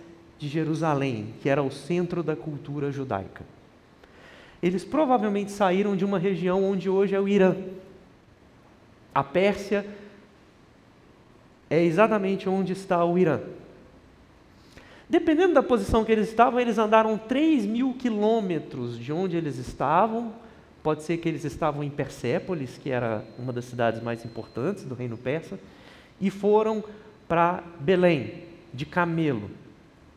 Jerusalém, 0.48 1.34
que 1.42 1.50
era 1.50 1.62
o 1.62 1.72
centro 1.72 2.24
da 2.24 2.36
cultura 2.36 2.92
judaica. 2.92 3.44
Eles 4.62 4.84
provavelmente 4.84 5.52
saíram 5.52 5.96
de 5.96 6.06
uma 6.06 6.20
região 6.20 6.64
onde 6.64 6.90
hoje 6.90 7.16
é 7.16 7.20
o 7.20 7.28
Irã. 7.28 7.56
A 9.14 9.24
Pérsia 9.24 9.86
é 11.70 11.84
exatamente 11.84 12.48
onde 12.48 12.74
está 12.74 13.04
o 13.04 13.18
Irã. 13.18 13.40
Dependendo 15.10 15.54
da 15.54 15.64
posição 15.64 16.06
que 16.06 16.12
eles 16.12 16.30
estavam, 16.30 16.60
eles 16.60 16.78
andaram 16.78 17.18
3 17.18 17.66
mil 17.66 17.94
quilômetros 17.94 18.98
de 18.98 19.12
onde 19.12 19.36
eles 19.36 19.58
estavam. 19.58 20.34
Pode 20.82 21.04
ser 21.04 21.18
que 21.18 21.28
eles 21.28 21.44
estavam 21.44 21.84
em 21.84 21.90
Persépolis, 21.90 22.78
que 22.78 22.90
era 22.90 23.26
uma 23.38 23.52
das 23.52 23.66
cidades 23.66 24.02
mais 24.02 24.24
importantes 24.24 24.86
do 24.86 24.96
reino 24.96 25.18
persa, 25.18 25.60
e 26.20 26.30
foram 26.30 26.84
para 27.28 27.64
Belém, 27.80 28.44
de 28.74 28.86
camelo. 28.86 29.50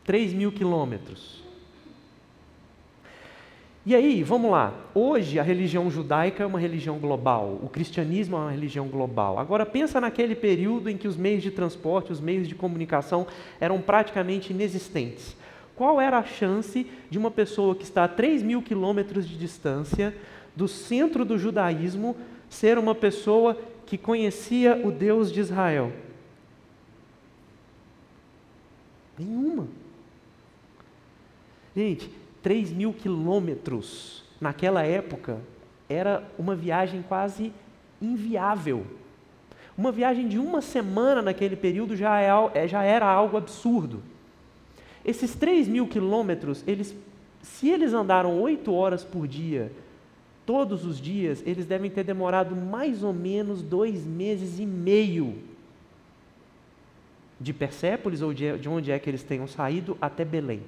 3 0.05 0.33
mil 0.33 0.51
quilômetros. 0.51 1.43
E 3.87 3.93
aí, 3.95 4.23
vamos 4.23 4.49
lá. 4.49 4.73
Hoje 4.95 5.39
a 5.39 5.43
religião 5.43 5.91
judaica 5.91 6.41
é 6.41 6.45
uma 6.45 6.59
religião 6.59 6.97
global, 6.97 7.59
o 7.61 7.69
cristianismo 7.69 8.35
é 8.35 8.39
uma 8.39 8.51
religião 8.51 8.87
global. 8.87 9.37
Agora 9.37 9.63
pensa 9.63 10.01
naquele 10.01 10.33
período 10.33 10.89
em 10.89 10.97
que 10.97 11.07
os 11.07 11.15
meios 11.15 11.43
de 11.43 11.51
transporte, 11.51 12.11
os 12.11 12.19
meios 12.19 12.47
de 12.47 12.55
comunicação 12.55 13.27
eram 13.59 13.79
praticamente 13.79 14.51
inexistentes. 14.51 15.37
Qual 15.75 16.01
era 16.01 16.17
a 16.17 16.23
chance 16.23 16.87
de 17.11 17.17
uma 17.19 17.29
pessoa 17.29 17.75
que 17.75 17.83
está 17.83 18.05
a 18.05 18.07
3 18.07 18.41
mil 18.41 18.59
quilômetros 18.61 19.27
de 19.27 19.37
distância 19.37 20.15
do 20.55 20.67
centro 20.67 21.23
do 21.23 21.37
judaísmo 21.37 22.15
ser 22.49 22.79
uma 22.79 22.95
pessoa 22.95 23.55
que 23.85 23.99
conhecia 23.99 24.81
o 24.83 24.91
Deus 24.91 25.31
de 25.31 25.41
Israel? 25.41 25.91
Nenhuma. 29.19 29.84
Gente, 31.75 32.09
3 32.41 32.71
mil 32.71 32.93
quilômetros 32.93 34.23
naquela 34.39 34.83
época 34.83 35.39
era 35.89 36.23
uma 36.39 36.55
viagem 36.55 37.03
quase 37.05 37.51
inviável. 38.01 38.85
Uma 39.77 39.91
viagem 39.91 40.27
de 40.27 40.39
uma 40.39 40.61
semana 40.61 41.21
naquele 41.21 41.57
período 41.57 41.95
já, 41.95 42.21
é, 42.21 42.29
é 42.53 42.67
já 42.67 42.83
era 42.83 43.05
algo 43.05 43.35
absurdo. 43.35 44.01
Esses 45.03 45.35
3 45.35 45.67
mil 45.67 45.85
quilômetros, 45.85 46.63
eles, 46.65 46.95
se 47.41 47.69
eles 47.69 47.93
andaram 47.93 48.39
8 48.41 48.73
horas 48.73 49.03
por 49.03 49.27
dia, 49.27 49.69
todos 50.45 50.85
os 50.85 50.99
dias, 50.99 51.43
eles 51.45 51.65
devem 51.65 51.91
ter 51.91 52.05
demorado 52.05 52.55
mais 52.55 53.03
ou 53.03 53.11
menos 53.11 53.61
dois 53.61 54.05
meses 54.05 54.59
e 54.59 54.65
meio 54.65 55.35
de 57.37 57.51
Persépolis, 57.51 58.21
ou 58.21 58.33
de, 58.33 58.57
de 58.57 58.69
onde 58.69 58.91
é 58.91 58.97
que 58.97 59.09
eles 59.09 59.23
tenham 59.23 59.45
saído, 59.45 59.97
até 59.99 60.23
Belém 60.23 60.61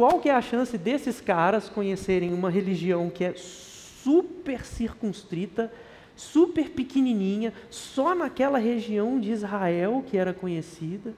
qual 0.00 0.18
que 0.18 0.30
é 0.30 0.34
a 0.34 0.40
chance 0.40 0.78
desses 0.78 1.20
caras 1.20 1.68
conhecerem 1.68 2.32
uma 2.32 2.48
religião 2.48 3.10
que 3.10 3.22
é 3.22 3.34
super 3.36 4.64
circunstrita, 4.64 5.70
super 6.16 6.70
pequenininha, 6.70 7.52
só 7.68 8.14
naquela 8.14 8.56
região 8.56 9.20
de 9.20 9.30
Israel 9.30 10.02
que 10.08 10.16
era 10.16 10.32
conhecida, 10.32 11.12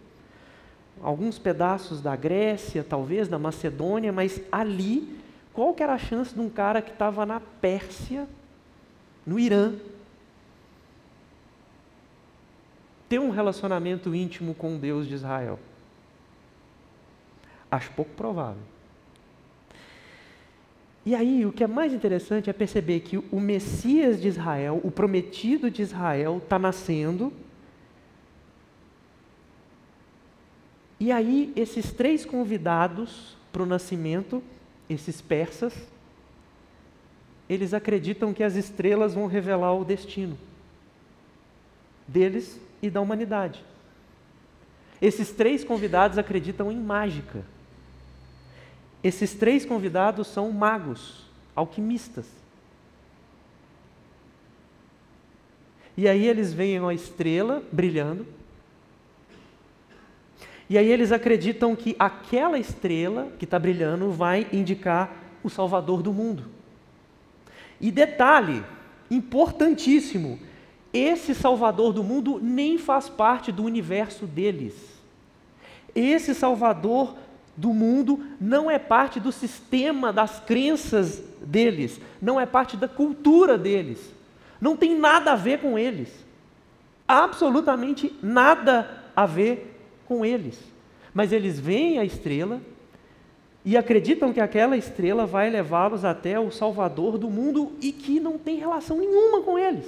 alguns 1.01 1.39
pedaços 1.39 2.01
da 2.01 2.17
Grécia, 2.17 2.83
talvez 2.83 3.29
da 3.29 3.39
Macedônia, 3.39 4.12
mas 4.12 4.43
ali, 4.51 5.17
qual 5.53 5.73
que 5.75 5.83
era 5.85 5.93
a 5.93 5.99
chance 5.99 6.35
de 6.35 6.41
um 6.41 6.49
cara 6.49 6.83
que 6.83 6.91
estava 6.91 7.25
na 7.25 7.39
Pérsia, 7.39 8.27
no 9.25 9.39
Irã, 9.39 9.75
ter 13.09 13.21
um 13.21 13.31
relacionamento 13.31 14.12
íntimo 14.12 14.57
com 14.57 14.75
o 14.75 14.79
Deus 14.81 15.07
de 15.07 15.15
Israel? 15.15 15.61
Acho 17.73 17.91
pouco 17.93 18.11
provável. 18.11 18.61
E 21.07 21.14
aí, 21.14 21.47
o 21.47 21.52
que 21.52 21.64
é 21.64 21.67
mais 21.67 21.95
interessante 21.95 22.50
é 22.50 22.52
perceber 22.52 23.00
que 23.00 23.17
o 23.17 23.41
Messias 23.41 24.21
de 24.21 24.29
Israel, 24.29 24.79
o 24.85 24.91
prometido 24.91 25.71
de 25.71 25.81
Israel, 25.81 26.37
está 26.37 26.59
nascendo. 26.59 27.33
E 31.00 31.11
aí, 31.11 31.50
esses 31.57 31.91
três 31.93 32.26
convidados 32.26 33.38
para 33.50 33.62
o 33.62 33.67
nascimento, 33.67 34.43
esses 34.88 35.23
persas, 35.23 35.75
eles 37.49 37.73
acreditam 37.73 38.35
que 38.35 38.45
as 38.45 38.55
estrelas 38.55 39.14
vão 39.14 39.26
revelar 39.26 39.75
o 39.75 39.85
destino 39.85 40.38
deles 42.07 42.61
e 42.83 42.91
da 42.91 43.00
humanidade. 43.00 43.64
Esses 45.00 45.31
três 45.33 45.64
convidados 45.64 46.19
acreditam 46.19 46.71
em 46.71 46.79
mágica. 46.79 47.45
Esses 49.03 49.35
três 49.35 49.65
convidados 49.65 50.29
são 50.29 50.53
magos, 50.53 51.27
alquimistas. 51.57 52.27
E 55.97 56.09
aí 56.09 56.27
eles 56.27 56.53
veem 56.53 56.81
uma 56.81 56.95
estrela 56.95 57.63
brilhando. 57.71 58.27
E 60.71 60.79
aí 60.79 60.91
eles 60.91 61.13
acreditam 61.13 61.77
que 61.77 61.95
aquela 61.99 62.59
estrela 62.59 63.31
que 63.39 63.45
está 63.45 63.59
brilhando 63.59 64.11
vai 64.11 64.47
indicar 64.53 65.15
o 65.43 65.51
Salvador 65.51 66.03
do 66.03 66.13
mundo. 66.13 66.45
E 67.81 67.91
detalhe 67.91 68.65
importantíssimo: 69.11 70.39
esse 70.93 71.35
Salvador 71.35 71.93
do 71.93 72.03
mundo 72.03 72.39
nem 72.41 72.79
faz 72.79 73.09
parte 73.09 73.51
do 73.51 73.65
universo 73.65 74.27
deles. 74.27 74.75
Esse 75.95 76.35
Salvador 76.35 77.17
do 77.57 77.73
mundo 77.73 78.21
não 78.41 78.71
é 78.71 78.79
parte 78.79 79.21
do 79.21 79.31
sistema 79.31 80.13
das 80.13 80.41
crenças 80.41 81.23
deles, 81.41 82.01
não 82.21 82.41
é 82.41 82.47
parte 82.47 82.77
da 82.77 82.89
cultura 82.89 83.59
deles. 83.59 83.99
Não 84.61 84.77
tem 84.77 84.99
nada 84.99 85.33
a 85.33 85.37
ver 85.37 85.61
com 85.61 85.79
eles. 85.79 86.09
Absolutamente 87.07 88.17
nada 88.23 89.03
a 89.15 89.27
ver 89.27 89.77
com 90.07 90.25
eles. 90.25 90.59
Mas 91.13 91.33
eles 91.33 91.59
veem 91.59 91.99
a 91.99 92.05
estrela 92.05 92.61
e 93.65 93.77
acreditam 93.77 94.33
que 94.33 94.41
aquela 94.41 94.77
estrela 94.77 95.27
vai 95.27 95.51
levá-los 95.51 96.05
até 96.05 96.39
o 96.39 96.51
Salvador 96.51 97.19
do 97.19 97.29
mundo 97.29 97.73
e 97.81 97.93
que 97.93 98.19
não 98.19 98.39
tem 98.39 98.57
relação 98.57 98.99
nenhuma 98.99 99.43
com 99.43 99.59
eles. 99.59 99.87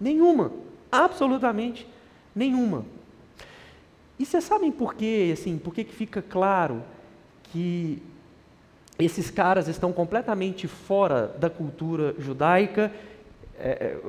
Nenhuma. 0.00 0.52
Absolutamente 0.90 1.86
nenhuma. 2.34 2.84
E 4.18 4.24
vocês 4.24 4.44
sabem 4.44 4.72
por 4.72 4.94
quê, 4.94 5.30
assim, 5.32 5.58
por 5.58 5.74
que 5.74 5.84
fica 5.84 6.22
claro 6.22 6.82
que 7.44 8.02
esses 8.98 9.30
caras 9.30 9.68
estão 9.68 9.92
completamente 9.92 10.66
fora 10.66 11.26
da 11.38 11.50
cultura 11.50 12.14
judaica 12.18 12.90
é, 13.58 13.68
é, 13.68 14.00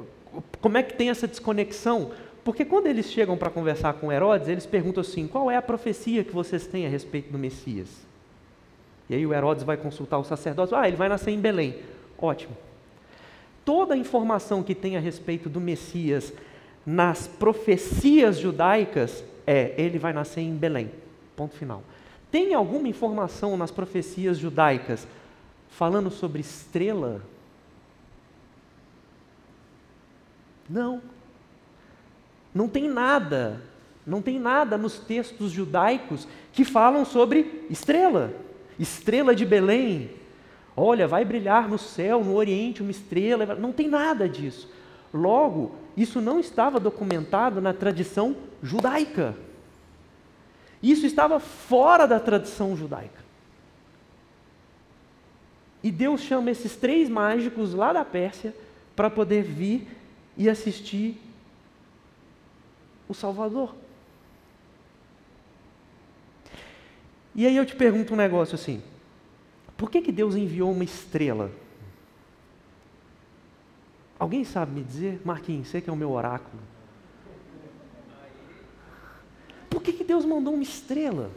como 0.62 0.78
é 0.78 0.84
que 0.84 0.94
tem 0.94 1.10
essa 1.10 1.28
desconexão? 1.28 2.12
Porque 2.44 2.64
quando 2.64 2.88
eles 2.88 3.08
chegam 3.08 3.38
para 3.38 3.50
conversar 3.50 3.94
com 3.94 4.12
Herodes, 4.12 4.48
eles 4.48 4.66
perguntam 4.66 5.02
assim: 5.02 5.28
qual 5.28 5.50
é 5.50 5.56
a 5.56 5.62
profecia 5.62 6.24
que 6.24 6.34
vocês 6.34 6.68
têm 6.68 6.86
a 6.86 6.90
respeito 6.90 7.32
do 7.32 7.38
Messias? 7.38 7.88
E 9.10 9.16
aí 9.16 9.26
o 9.26 9.34
Herodes 9.34 9.64
vai 9.64 9.78
consultar 9.78 10.18
o 10.18 10.24
sacerdote: 10.24 10.76
ah, 10.76 10.88
ele 10.88 10.98
vai 10.98 11.10
nascer 11.10 11.32
em 11.32 11.40
Belém. 11.40 11.78
Ótimo. 12.18 12.56
Toda 13.66 13.94
a 13.94 13.98
informação 13.98 14.64
que 14.64 14.74
tem 14.74 14.96
a 14.96 15.00
respeito 15.00 15.50
do 15.50 15.60
Messias 15.60 16.34
nas 16.86 17.28
profecias 17.28 18.38
judaicas 18.38 19.24
é: 19.48 19.74
ele 19.78 19.98
vai 19.98 20.12
nascer 20.12 20.42
em 20.42 20.54
Belém. 20.54 20.92
Ponto 21.36 21.56
final. 21.56 21.82
Tem 22.30 22.54
alguma 22.54 22.90
informação 22.90 23.56
nas 23.56 23.72
profecias 23.72 24.38
judaicas 24.38 25.08
falando 25.70 26.12
sobre 26.12 26.42
estrela? 26.42 27.22
Não. 30.70 31.02
Não 32.54 32.68
tem 32.68 32.90
nada, 32.90 33.62
não 34.06 34.22
tem 34.22 34.40
nada 34.40 34.78
nos 34.78 34.98
textos 34.98 35.52
judaicos 35.52 36.28
que 36.52 36.66
falam 36.66 37.06
sobre 37.06 37.66
estrela, 37.70 38.34
estrela 38.80 39.36
de 39.36 39.46
Belém. 39.46 40.10
Olha, 40.76 41.08
vai 41.08 41.24
brilhar 41.24 41.70
no 41.70 41.78
céu, 41.78 42.24
no 42.24 42.36
Oriente, 42.36 42.82
uma 42.82 42.92
estrela. 42.92 43.56
Não 43.56 43.72
tem 43.72 43.88
nada 43.88 44.28
disso. 44.28 44.70
Logo, 45.14 45.76
isso 45.96 46.22
não 46.22 46.40
estava 46.40 46.80
documentado 46.80 47.62
na 47.62 47.74
tradição 47.74 48.36
judaica. 48.62 49.36
Isso 50.82 51.06
estava 51.06 51.40
fora 51.40 52.06
da 52.06 52.20
tradição 52.20 52.76
judaica. 52.76 53.26
E 55.84 55.92
Deus 55.92 56.22
chama 56.22 56.52
esses 56.52 56.76
três 56.76 57.10
mágicos 57.10 57.74
lá 57.74 57.94
da 57.94 58.04
Pérsia 58.04 58.54
para 58.96 59.10
poder 59.10 59.44
vir 59.44 59.88
e 60.36 60.50
assistir 60.50 61.20
o 63.08 63.14
Salvador. 63.14 63.74
E 67.34 67.46
aí 67.46 67.56
eu 67.56 67.66
te 67.66 67.76
pergunto 67.76 68.14
um 68.14 68.18
negócio 68.18 68.56
assim: 68.56 68.82
por 69.78 69.90
que, 69.90 70.02
que 70.02 70.12
Deus 70.12 70.36
enviou 70.36 70.72
uma 70.72 70.84
estrela? 70.84 71.52
Alguém 74.20 74.44
sabe 74.44 74.72
me 74.72 74.84
dizer? 74.84 75.22
Marquinhos, 75.24 75.68
você 75.68 75.80
que 75.80 75.90
é 75.90 75.94
o 75.94 75.96
meu 75.96 76.12
oráculo. 76.12 76.62
Por 79.70 79.82
que, 79.82 79.94
que 79.94 80.04
Deus 80.04 80.26
mandou 80.26 80.54
uma 80.54 80.64
estrela? 80.64 81.30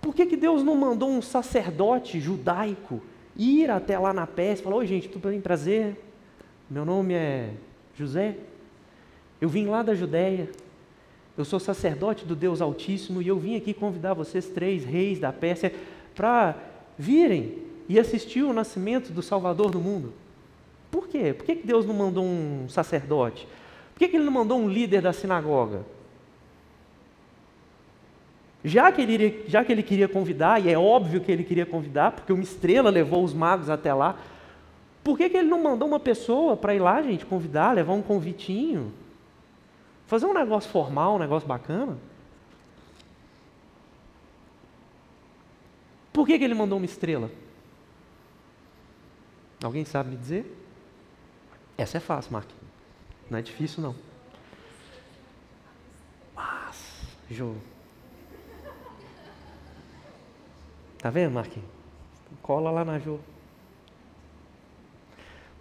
Por 0.00 0.14
que, 0.14 0.26
que 0.26 0.36
Deus 0.36 0.62
não 0.62 0.74
mandou 0.74 1.08
um 1.10 1.22
sacerdote 1.22 2.20
judaico 2.20 3.00
ir 3.36 3.70
até 3.70 3.98
lá 3.98 4.12
na 4.12 4.26
peste 4.26 4.62
e 4.62 4.64
falar: 4.64 4.76
Oi, 4.76 4.86
gente, 4.86 5.08
tudo 5.08 5.28
bem, 5.28 5.40
prazer, 5.40 5.96
meu 6.68 6.84
nome 6.84 7.14
é 7.14 7.52
José. 7.94 8.36
Eu 9.40 9.48
vim 9.48 9.66
lá 9.66 9.82
da 9.82 9.94
Judéia. 9.94 10.50
Eu 11.36 11.44
sou 11.44 11.60
sacerdote 11.60 12.24
do 12.24 12.34
Deus 12.34 12.62
Altíssimo 12.62 13.20
e 13.20 13.28
eu 13.28 13.38
vim 13.38 13.56
aqui 13.56 13.74
convidar 13.74 14.14
vocês 14.14 14.48
três 14.48 14.84
reis 14.84 15.18
da 15.18 15.32
Pérsia 15.32 15.72
para 16.14 16.56
virem 16.98 17.58
e 17.88 18.00
assistir 18.00 18.42
o 18.42 18.54
nascimento 18.54 19.12
do 19.12 19.22
Salvador 19.22 19.70
do 19.70 19.78
mundo. 19.78 20.14
Por 20.90 21.08
quê? 21.08 21.32
Por 21.32 21.44
que 21.44 21.54
Deus 21.54 21.84
não 21.84 21.94
mandou 21.94 22.24
um 22.24 22.68
sacerdote? 22.68 23.46
Por 23.94 23.98
que 23.98 24.16
Ele 24.16 24.24
não 24.24 24.32
mandou 24.32 24.58
um 24.58 24.68
líder 24.68 25.02
da 25.02 25.12
sinagoga? 25.12 25.84
Já 28.64 28.90
que, 28.90 29.00
ele, 29.00 29.44
já 29.46 29.64
que 29.64 29.70
ele 29.70 29.82
queria 29.82 30.08
convidar, 30.08 30.60
e 30.60 30.68
é 30.68 30.76
óbvio 30.76 31.20
que 31.20 31.30
ele 31.30 31.44
queria 31.44 31.64
convidar, 31.64 32.10
porque 32.10 32.32
uma 32.32 32.42
estrela 32.42 32.90
levou 32.90 33.22
os 33.22 33.32
magos 33.32 33.70
até 33.70 33.94
lá, 33.94 34.18
por 35.04 35.16
que, 35.16 35.28
que 35.28 35.36
ele 35.36 35.48
não 35.48 35.62
mandou 35.62 35.86
uma 35.86 36.00
pessoa 36.00 36.56
para 36.56 36.74
ir 36.74 36.80
lá, 36.80 37.00
gente, 37.00 37.24
convidar, 37.24 37.76
levar 37.76 37.92
um 37.92 38.02
convitinho? 38.02 38.92
Fazer 40.08 40.26
um 40.26 40.34
negócio 40.34 40.68
formal, 40.68 41.14
um 41.14 41.18
negócio 41.20 41.46
bacana? 41.46 41.96
Por 46.12 46.26
que, 46.26 46.36
que 46.36 46.44
ele 46.44 46.54
mandou 46.54 46.78
uma 46.78 46.86
estrela? 46.86 47.30
Alguém 49.62 49.84
sabe 49.84 50.10
me 50.10 50.16
dizer? 50.16 50.65
Essa 51.76 51.98
é 51.98 52.00
fácil, 52.00 52.32
Marquinhos. 52.32 52.64
Não 53.30 53.38
é 53.38 53.42
difícil, 53.42 53.82
não. 53.82 53.94
Mas, 56.34 56.76
Jô. 57.30 57.54
Tá 60.98 61.10
vendo, 61.10 61.32
Marquinhos? 61.32 61.68
Cola 62.42 62.70
lá 62.70 62.84
na 62.84 62.98
Jô 62.98 63.18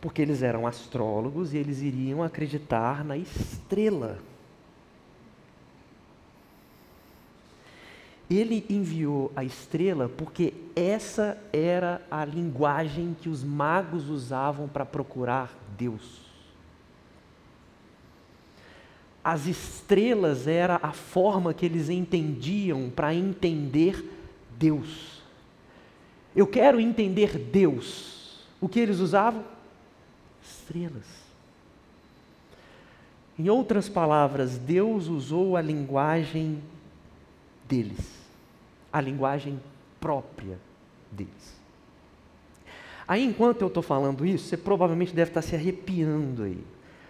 porque 0.06 0.22
eles 0.22 0.44
eram 0.44 0.68
astrólogos 0.68 1.52
e 1.52 1.58
eles 1.58 1.82
iriam 1.82 2.22
acreditar 2.22 3.04
na 3.04 3.18
estrela. 3.18 4.20
Ele 8.30 8.64
enviou 8.70 9.32
a 9.36 9.44
estrela 9.44 10.08
porque 10.08 10.54
essa 10.76 11.36
era 11.52 12.04
a 12.12 12.24
linguagem 12.24 13.18
que 13.20 13.28
os 13.28 13.44
magos 13.44 14.08
usavam 14.08 14.68
para 14.68 14.86
procurar 14.86 15.52
Deus. 15.78 16.22
As 19.24 19.48
estrelas 19.48 20.48
era 20.48 20.80
a 20.82 20.92
forma 20.92 21.54
que 21.54 21.66
eles 21.66 21.90
entendiam 21.90 22.92
para 22.96 23.14
entender 23.14 24.04
Deus. 24.58 25.22
Eu 26.36 26.46
quero 26.46 26.80
entender 26.80 27.38
Deus. 27.38 28.46
O 28.62 28.70
que 28.70 28.80
eles 28.80 29.00
usavam? 29.00 29.44
estrelas. 30.66 31.06
Em 33.38 33.50
outras 33.50 33.90
palavras, 33.90 34.58
Deus 34.58 35.08
usou 35.08 35.58
a 35.58 35.62
linguagem 35.62 36.62
deles, 37.68 38.00
a 38.92 39.02
linguagem 39.02 39.60
própria 40.00 40.58
deles. 41.12 41.55
Aí, 43.08 43.24
enquanto 43.24 43.62
eu 43.62 43.68
estou 43.68 43.84
falando 43.84 44.26
isso, 44.26 44.48
você 44.48 44.58
provavelmente 44.58 45.14
deve 45.14 45.30
estar 45.30 45.42
se 45.42 45.56
arrepiando 45.56 46.44
aí. 46.44 46.64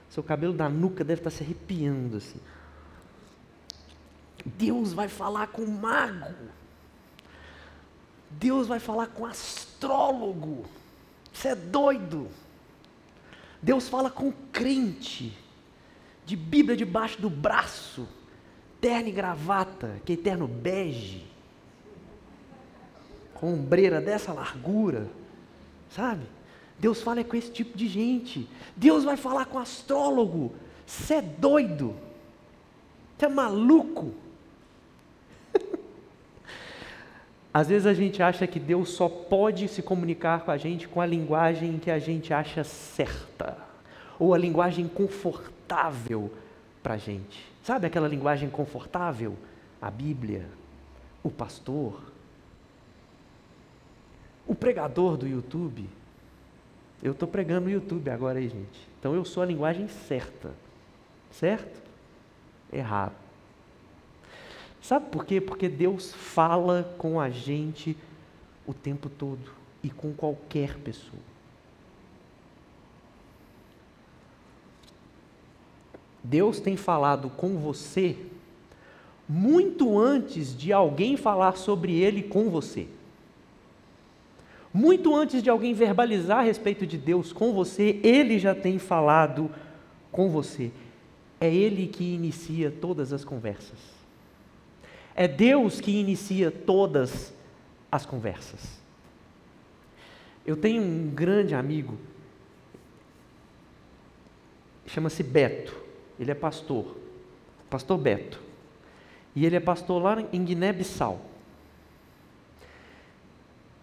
Seu 0.09 0.21
cabelo 0.21 0.53
da 0.53 0.69
nuca 0.69 1.03
deve 1.03 1.21
estar 1.21 1.29
se 1.29 1.43
arrepiando 1.43 2.17
assim. 2.17 2.39
Deus 4.45 4.93
vai 4.93 5.07
falar 5.07 5.47
com 5.47 5.65
mago. 5.65 6.33
Deus 8.29 8.67
vai 8.67 8.79
falar 8.79 9.07
com 9.07 9.25
astrólogo. 9.25 10.65
Você 11.33 11.49
é 11.49 11.55
doido. 11.55 12.27
Deus 13.61 13.87
fala 13.87 14.11
com 14.11 14.31
crente, 14.51 15.35
de 16.23 16.35
Bíblia 16.35 16.77
debaixo 16.77 17.19
do 17.19 17.31
braço, 17.31 18.07
terno 18.79 19.07
e 19.07 19.11
gravata, 19.11 19.99
que 20.05 20.13
é 20.13 20.17
terno 20.17 20.47
bege, 20.47 21.25
com 23.33 23.55
ombreira 23.55 23.99
dessa 23.99 24.31
largura, 24.31 25.09
sabe? 25.89 26.25
Deus 26.77 27.01
fala 27.01 27.21
é 27.21 27.23
com 27.23 27.35
esse 27.35 27.51
tipo 27.51 27.77
de 27.77 27.87
gente. 27.87 28.49
Deus 28.75 29.03
vai 29.03 29.17
falar 29.17 29.45
com 29.45 29.57
astrólogo. 29.57 30.53
Você 30.85 31.15
é 31.15 31.21
doido. 31.21 31.95
Você 33.17 33.25
é 33.25 33.29
maluco? 33.29 34.13
Às 37.53 37.69
vezes 37.69 37.87
a 37.87 37.93
gente 37.93 38.21
acha 38.21 38.45
que 38.45 38.59
Deus 38.59 38.89
só 38.89 39.07
pode 39.07 39.67
se 39.69 39.81
comunicar 39.81 40.41
com 40.41 40.51
a 40.51 40.57
gente 40.57 40.87
com 40.87 40.99
a 40.99 41.05
linguagem 41.05 41.79
que 41.79 41.89
a 41.89 41.99
gente 41.99 42.33
acha 42.33 42.63
certa, 42.63 43.57
ou 44.19 44.33
a 44.33 44.37
linguagem 44.37 44.87
confortável 44.87 46.29
para 46.83 46.95
a 46.95 46.97
gente. 46.97 47.45
Sabe 47.63 47.87
aquela 47.87 48.07
linguagem 48.07 48.49
confortável? 48.49 49.37
A 49.81 49.89
Bíblia, 49.89 50.45
o 51.23 51.31
pastor, 51.31 52.01
o 54.47 54.53
pregador 54.53 55.17
do 55.17 55.27
YouTube. 55.27 55.87
Eu 57.01 57.11
estou 57.11 57.27
pregando 57.27 57.65
no 57.65 57.71
YouTube 57.71 58.09
agora 58.09 58.39
aí, 58.39 58.47
gente. 58.47 58.87
Então 58.99 59.13
eu 59.13 59.25
sou 59.25 59.43
a 59.43 59.45
linguagem 59.45 59.87
certa. 59.87 60.53
Certo? 61.31 61.81
Errado. 62.71 63.15
Sabe 64.81 65.09
por 65.09 65.25
quê? 65.25 65.41
Porque 65.41 65.67
Deus 65.67 66.13
fala 66.13 66.95
com 66.97 67.19
a 67.19 67.29
gente 67.29 67.97
o 68.67 68.73
tempo 68.73 69.09
todo 69.09 69.51
e 69.83 69.89
com 69.89 70.13
qualquer 70.13 70.77
pessoa. 70.77 71.21
Deus 76.23 76.59
tem 76.59 76.75
falado 76.75 77.29
com 77.29 77.57
você 77.57 78.17
muito 79.27 79.97
antes 79.97 80.55
de 80.55 80.71
alguém 80.71 81.17
falar 81.17 81.55
sobre 81.55 81.99
ele 81.99 82.23
com 82.23 82.49
você. 82.49 82.87
Muito 84.75 85.15
antes 85.15 85.41
de 85.41 85.49
alguém 85.49 85.73
verbalizar 85.73 86.39
a 86.39 86.41
respeito 86.41 86.85
de 86.85 86.97
Deus 86.97 87.31
com 87.31 87.53
você, 87.53 87.97
ele 88.03 88.37
já 88.37 88.53
tem 88.53 88.77
falado 88.77 89.49
com 90.11 90.29
você. 90.29 90.69
É 91.39 91.47
ele 91.47 91.87
que 91.87 92.03
inicia 92.03 92.69
todas 92.69 93.13
as 93.13 93.23
conversas. 93.23 93.79
É 95.15 95.29
Deus 95.29 95.79
que 95.79 95.91
inicia 95.91 96.51
todas 96.51 97.33
as 97.89 98.05
conversas. 98.05 98.59
Eu 100.45 100.57
tenho 100.57 100.83
um 100.83 101.09
grande 101.09 101.55
amigo, 101.55 101.97
chama-se 104.85 105.23
Beto, 105.23 105.73
ele 106.19 106.31
é 106.31 106.35
pastor, 106.35 106.97
pastor 107.69 107.97
Beto. 107.97 108.41
E 109.33 109.45
ele 109.45 109.55
é 109.55 109.61
pastor 109.61 110.03
lá 110.03 110.21
em 110.33 110.43
Guiné-Bissau. 110.43 111.34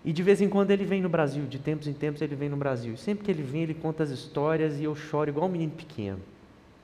E 0.05 0.13
de 0.13 0.23
vez 0.23 0.41
em 0.41 0.49
quando 0.49 0.71
ele 0.71 0.85
vem 0.85 1.01
no 1.01 1.09
Brasil, 1.09 1.47
de 1.47 1.59
tempos 1.59 1.87
em 1.87 1.93
tempos 1.93 2.21
ele 2.21 2.35
vem 2.35 2.49
no 2.49 2.57
Brasil. 2.57 2.97
Sempre 2.97 3.25
que 3.25 3.31
ele 3.31 3.43
vem, 3.43 3.63
ele 3.63 3.75
conta 3.75 4.03
as 4.03 4.11
histórias 4.11 4.81
e 4.81 4.85
eu 4.85 4.95
choro 4.97 5.31
igual 5.31 5.47
um 5.47 5.53
menino 5.53 5.73
pequeno. 5.73 6.21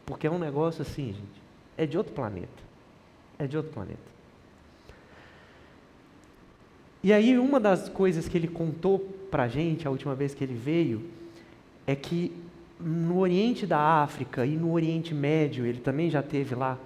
Porque 0.06 0.26
é 0.26 0.30
um 0.30 0.38
negócio 0.38 0.82
assim, 0.82 1.08
gente. 1.08 1.42
É 1.76 1.84
de 1.84 1.98
outro 1.98 2.12
planeta. 2.12 2.48
É 3.38 3.46
de 3.46 3.56
outro 3.56 3.72
planeta. 3.72 3.98
E 7.02 7.12
aí, 7.12 7.38
uma 7.38 7.60
das 7.60 7.88
coisas 7.88 8.28
que 8.28 8.36
ele 8.36 8.48
contou 8.48 8.98
para 9.30 9.44
a 9.44 9.48
gente, 9.48 9.86
a 9.86 9.90
última 9.90 10.14
vez 10.14 10.34
que 10.34 10.42
ele 10.42 10.54
veio, 10.54 11.08
é 11.86 11.94
que 11.94 12.32
no 12.80 13.18
Oriente 13.18 13.66
da 13.66 13.78
África 13.78 14.44
e 14.46 14.56
no 14.56 14.72
Oriente 14.72 15.14
Médio, 15.14 15.66
ele 15.66 15.80
também 15.80 16.10
já 16.10 16.22
teve 16.22 16.54
lá, 16.54 16.78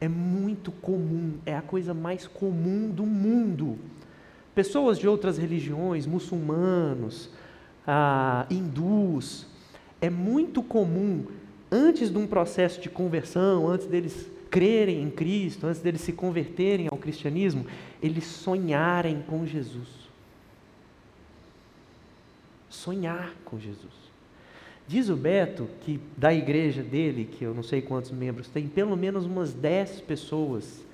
é 0.00 0.08
muito 0.08 0.70
comum, 0.70 1.34
é 1.44 1.56
a 1.56 1.62
coisa 1.62 1.94
mais 1.94 2.26
comum 2.26 2.90
do 2.90 3.04
mundo. 3.04 3.78
Pessoas 4.56 4.98
de 4.98 5.06
outras 5.06 5.36
religiões, 5.36 6.06
muçulmanos, 6.06 7.28
ah, 7.86 8.46
hindus, 8.50 9.46
é 10.00 10.08
muito 10.08 10.62
comum, 10.62 11.26
antes 11.70 12.08
de 12.10 12.16
um 12.16 12.26
processo 12.26 12.80
de 12.80 12.88
conversão, 12.88 13.68
antes 13.68 13.86
deles 13.86 14.30
crerem 14.50 15.02
em 15.02 15.10
Cristo, 15.10 15.66
antes 15.66 15.82
deles 15.82 16.00
se 16.00 16.10
converterem 16.10 16.88
ao 16.90 16.96
cristianismo, 16.96 17.66
eles 18.02 18.24
sonharem 18.24 19.22
com 19.28 19.44
Jesus. 19.44 19.88
Sonhar 22.70 23.34
com 23.44 23.60
Jesus. 23.60 23.92
Diz 24.88 25.10
o 25.10 25.16
Beto 25.16 25.68
que 25.82 26.00
da 26.16 26.32
igreja 26.32 26.82
dele, 26.82 27.28
que 27.30 27.44
eu 27.44 27.52
não 27.52 27.62
sei 27.62 27.82
quantos 27.82 28.10
membros 28.10 28.48
tem, 28.48 28.66
pelo 28.66 28.96
menos 28.96 29.26
umas 29.26 29.52
dez 29.52 30.00
pessoas 30.00 30.85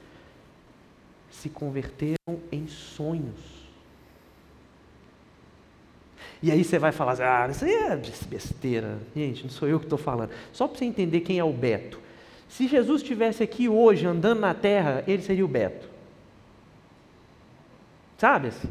se 1.32 1.48
converteram 1.48 2.38
em 2.52 2.68
sonhos. 2.68 3.62
E 6.42 6.50
aí 6.50 6.62
você 6.62 6.78
vai 6.78 6.92
falar, 6.92 7.16
ah, 7.20 7.48
isso 7.48 7.64
aí 7.64 7.72
é 7.72 7.96
besteira. 8.28 8.98
Gente, 9.16 9.44
não 9.44 9.50
sou 9.50 9.66
eu 9.66 9.78
que 9.78 9.86
estou 9.86 9.98
falando. 9.98 10.30
Só 10.52 10.68
para 10.68 10.78
você 10.78 10.84
entender 10.84 11.20
quem 11.20 11.38
é 11.38 11.44
o 11.44 11.52
Beto. 11.52 12.00
Se 12.48 12.68
Jesus 12.68 13.00
estivesse 13.00 13.42
aqui 13.42 13.68
hoje 13.68 14.06
andando 14.06 14.40
na 14.40 14.52
terra, 14.52 15.02
ele 15.06 15.22
seria 15.22 15.44
o 15.44 15.48
Beto. 15.48 15.88
Sabe 18.18 18.48
assim? 18.48 18.68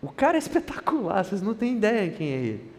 O 0.00 0.08
cara 0.08 0.36
é 0.36 0.38
espetacular, 0.38 1.24
vocês 1.24 1.42
não 1.42 1.54
têm 1.54 1.76
ideia 1.76 2.10
quem 2.10 2.28
é 2.28 2.36
ele. 2.36 2.70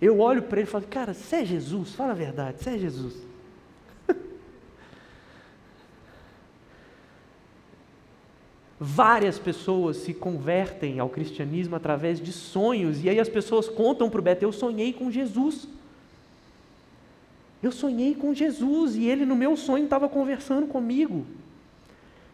Eu 0.00 0.18
olho 0.18 0.42
para 0.42 0.60
ele 0.60 0.68
e 0.68 0.70
falo, 0.70 0.86
cara, 0.86 1.14
você 1.14 1.36
é 1.36 1.44
Jesus, 1.44 1.94
fala 1.94 2.12
a 2.12 2.14
verdade, 2.14 2.62
você 2.62 2.70
é 2.70 2.78
Jesus. 2.78 3.29
Várias 8.82 9.38
pessoas 9.38 9.98
se 9.98 10.14
convertem 10.14 10.98
ao 10.98 11.10
cristianismo 11.10 11.76
através 11.76 12.18
de 12.18 12.32
sonhos, 12.32 13.04
e 13.04 13.10
aí 13.10 13.20
as 13.20 13.28
pessoas 13.28 13.68
contam 13.68 14.08
para 14.08 14.20
o 14.20 14.22
Beto: 14.22 14.42
Eu 14.42 14.52
sonhei 14.52 14.90
com 14.90 15.10
Jesus. 15.10 15.68
Eu 17.62 17.70
sonhei 17.70 18.14
com 18.14 18.32
Jesus 18.32 18.96
e 18.96 19.04
ele, 19.04 19.26
no 19.26 19.36
meu 19.36 19.54
sonho, 19.54 19.84
estava 19.84 20.08
conversando 20.08 20.66
comigo. 20.66 21.26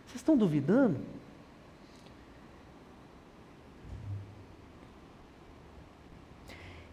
Vocês 0.07 0.21
estão 0.21 0.37
duvidando? 0.37 0.99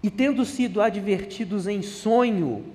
E 0.02 0.10
tendo 0.10 0.44
sido 0.46 0.82
advertidos 0.82 1.68
em 1.68 1.84
sonho 1.84 2.66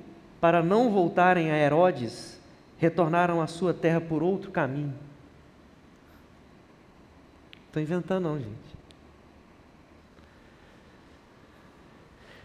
para 0.41 0.63
não 0.63 0.93
voltarem 0.93 1.51
a 1.51 1.59
Herodes, 1.59 2.41
retornaram 2.79 3.43
à 3.43 3.49
sua 3.49 3.75
terra 3.75 4.01
por 4.01 4.23
outro 4.23 4.53
caminho. 4.53 5.08
Estou 7.79 7.97
inventando, 7.97 8.25
não, 8.25 8.39
gente. 8.39 8.79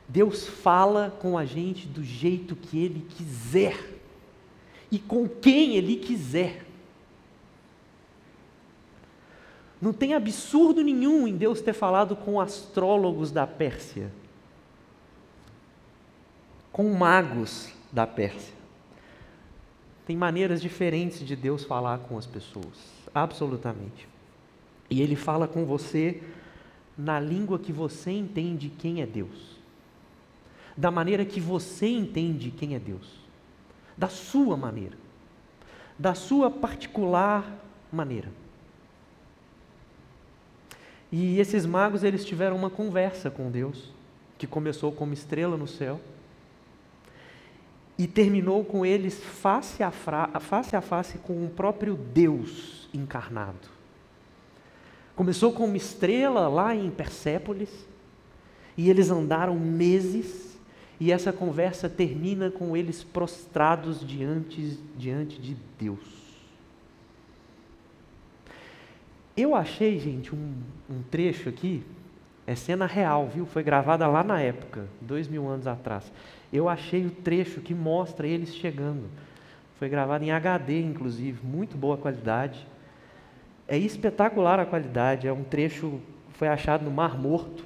Deus 0.07 0.47
fala 0.47 1.09
com 1.09 1.37
a 1.37 1.45
gente 1.45 1.87
do 1.87 2.03
jeito 2.03 2.55
que 2.55 2.83
Ele 2.83 3.05
quiser 3.09 3.79
e 4.91 4.99
com 4.99 5.27
quem 5.27 5.75
Ele 5.75 5.95
quiser. 5.95 6.63
Não 9.81 9.91
tem 9.91 10.13
absurdo 10.13 10.83
nenhum 10.83 11.27
em 11.27 11.35
Deus 11.35 11.61
ter 11.61 11.73
falado 11.73 12.15
com 12.15 12.39
astrólogos 12.39 13.31
da 13.31 13.47
Pérsia, 13.47 14.11
com 16.71 16.93
magos 16.93 17.73
da 17.91 18.05
Pérsia. 18.05 18.53
Tem 20.05 20.15
maneiras 20.15 20.61
diferentes 20.61 21.25
de 21.25 21.35
Deus 21.35 21.63
falar 21.63 21.97
com 21.99 22.17
as 22.17 22.25
pessoas, 22.25 22.77
absolutamente. 23.15 24.12
E 24.89 25.01
Ele 25.01 25.15
fala 25.15 25.47
com 25.47 25.65
você 25.65 26.21
na 26.97 27.19
língua 27.19 27.57
que 27.57 27.71
você 27.73 28.11
entende 28.11 28.69
quem 28.69 29.01
é 29.01 29.05
Deus 29.05 29.53
da 30.75 30.89
maneira 30.89 31.23
que 31.23 31.39
você 31.39 31.87
entende 31.87 32.51
quem 32.51 32.75
é 32.75 32.79
Deus, 32.79 33.07
da 33.97 34.09
sua 34.09 34.57
maneira, 34.57 34.97
da 35.97 36.13
sua 36.13 36.49
particular 36.49 37.59
maneira. 37.91 38.29
E 41.11 41.39
esses 41.39 41.65
magos 41.65 42.03
eles 42.03 42.25
tiveram 42.25 42.55
uma 42.55 42.71
conversa 42.71 43.29
com 43.29 43.51
Deus, 43.51 43.93
que 44.37 44.47
começou 44.47 44.91
como 44.91 45.13
estrela 45.13 45.55
no 45.55 45.67
céu 45.67 46.01
e 47.95 48.07
terminou 48.07 48.65
com 48.65 48.83
eles 48.83 49.23
face 49.23 49.83
a, 49.83 49.91
face 49.91 50.75
a 50.75 50.81
face 50.81 51.19
com 51.19 51.45
o 51.45 51.49
próprio 51.49 51.95
Deus 51.95 52.89
encarnado. 52.91 53.72
Começou 55.15 55.51
com 55.51 55.65
uma 55.65 55.77
estrela 55.77 56.47
lá 56.47 56.75
em 56.75 56.89
Persépolis, 56.89 57.69
e 58.75 58.89
eles 58.89 59.11
andaram 59.11 59.55
meses 59.55 60.53
e 60.99 61.11
essa 61.11 61.33
conversa 61.33 61.89
termina 61.89 62.49
com 62.49 62.77
eles 62.77 63.03
prostrados 63.03 64.05
diante, 64.05 64.79
diante 64.97 65.39
de 65.41 65.57
Deus. 65.77 66.23
Eu 69.35 69.55
achei, 69.55 69.99
gente, 69.99 70.33
um, 70.33 70.53
um 70.89 71.01
trecho 71.09 71.49
aqui, 71.49 71.83
é 72.45 72.55
cena 72.55 72.85
real, 72.85 73.27
viu? 73.27 73.45
Foi 73.45 73.63
gravada 73.63 74.07
lá 74.07 74.23
na 74.23 74.39
época, 74.39 74.87
dois 75.01 75.27
mil 75.27 75.47
anos 75.47 75.65
atrás. 75.65 76.11
Eu 76.51 76.69
achei 76.69 77.05
o 77.05 77.11
trecho 77.11 77.61
que 77.61 77.73
mostra 77.73 78.27
eles 78.27 78.53
chegando. 78.53 79.09
Foi 79.79 79.89
gravado 79.89 80.23
em 80.23 80.31
HD, 80.31 80.81
inclusive, 80.81 81.45
muito 81.45 81.75
boa 81.75 81.97
qualidade. 81.97 82.65
É 83.67 83.77
espetacular 83.77 84.59
a 84.59 84.65
qualidade, 84.65 85.27
é 85.27 85.33
um 85.33 85.43
trecho 85.43 86.01
foi 86.33 86.47
achado 86.47 86.83
no 86.83 86.91
Mar 86.91 87.17
Morto. 87.17 87.65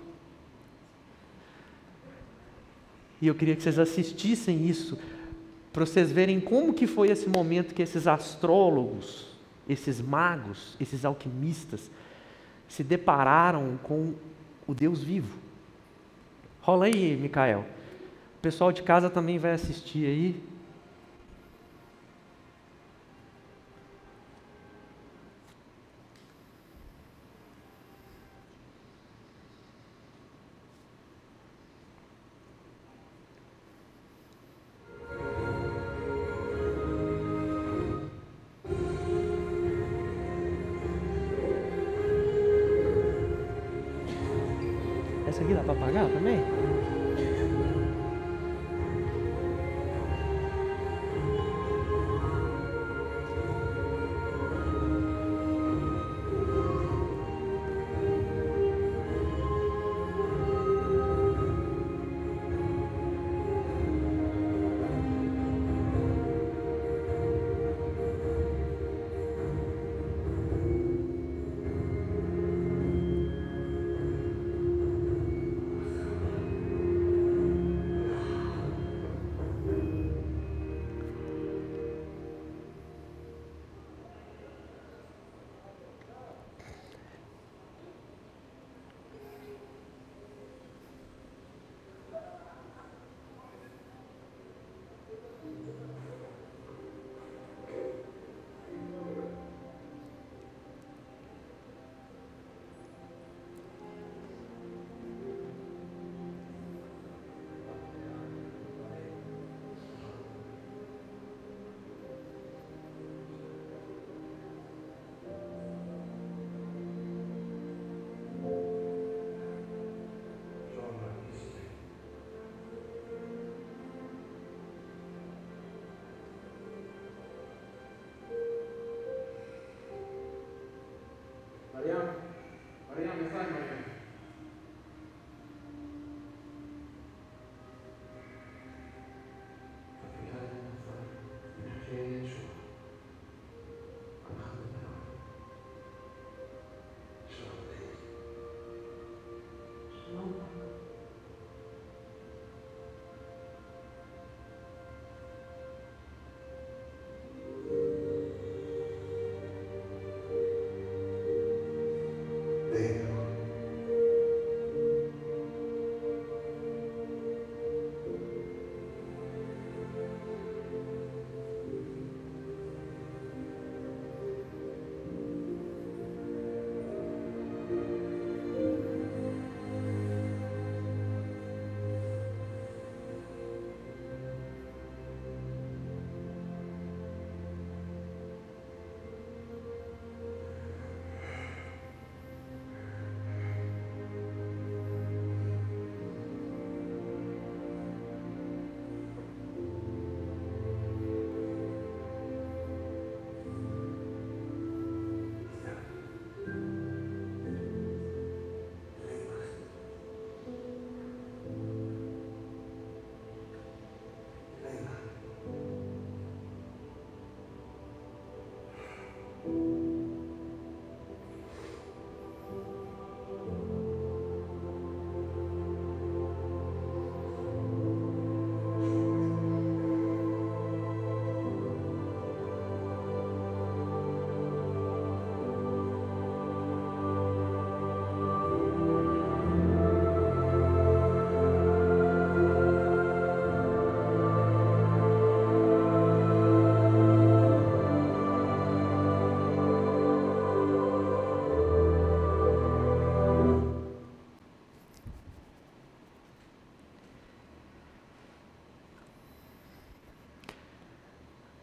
E 3.20 3.28
eu 3.28 3.34
queria 3.34 3.56
que 3.56 3.64
vocês 3.64 3.80
assistissem 3.80 4.68
isso 4.68 5.00
para 5.74 5.86
vocês 5.86 6.12
verem 6.12 6.40
como 6.40 6.74
que 6.74 6.86
foi 6.86 7.10
esse 7.10 7.28
momento 7.28 7.74
que 7.74 7.82
esses 7.82 8.08
astrólogos, 8.08 9.28
esses 9.68 10.02
magos, 10.02 10.76
esses 10.80 11.06
alquimistas 11.06 11.90
se 12.68 12.84
depararam 12.84 13.80
com 13.82 14.14
o 14.68 14.74
Deus 14.74 15.04
vivo. 15.04 15.38
Rola 16.62 16.86
aí, 16.86 17.16
Micael. 17.16 17.66
O 18.38 18.42
pessoal 18.42 18.72
de 18.72 18.84
casa 18.84 19.10
também 19.10 19.40
vai 19.40 19.54
assistir 19.54 20.06
aí. 20.06 20.44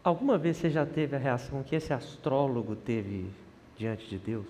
Alguma 0.05 0.37
vez 0.37 0.57
você 0.57 0.69
já 0.69 0.85
teve 0.85 1.15
a 1.15 1.19
reação 1.19 1.63
que 1.63 1.75
esse 1.75 1.91
astrólogo 1.91 2.75
teve 2.75 3.27
diante 3.75 4.07
de 4.07 4.19
Deus? 4.19 4.45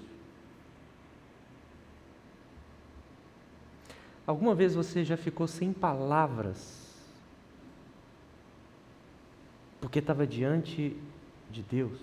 Alguma 4.28 4.54
vez 4.54 4.76
você 4.76 5.06
já 5.06 5.16
ficou 5.16 5.48
sem 5.48 5.72
palavras 5.72 6.94
porque 9.80 10.00
estava 10.00 10.28
diante 10.28 10.94
de 11.50 11.64
Deus? 11.64 12.02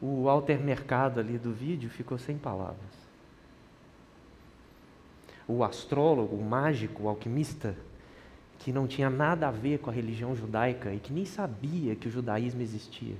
O 0.00 0.22
Walter 0.22 0.60
Mercado 0.60 1.18
ali 1.18 1.36
do 1.36 1.52
vídeo 1.52 1.90
ficou 1.90 2.16
sem 2.16 2.38
palavras 2.38 3.01
o 5.46 5.64
astrólogo, 5.64 6.36
o 6.36 6.44
mágico, 6.44 7.04
o 7.04 7.08
alquimista, 7.08 7.76
que 8.58 8.72
não 8.72 8.86
tinha 8.86 9.10
nada 9.10 9.48
a 9.48 9.50
ver 9.50 9.78
com 9.80 9.90
a 9.90 9.92
religião 9.92 10.36
judaica 10.36 10.94
e 10.94 11.00
que 11.00 11.12
nem 11.12 11.24
sabia 11.24 11.96
que 11.96 12.06
o 12.06 12.10
judaísmo 12.10 12.62
existia. 12.62 13.16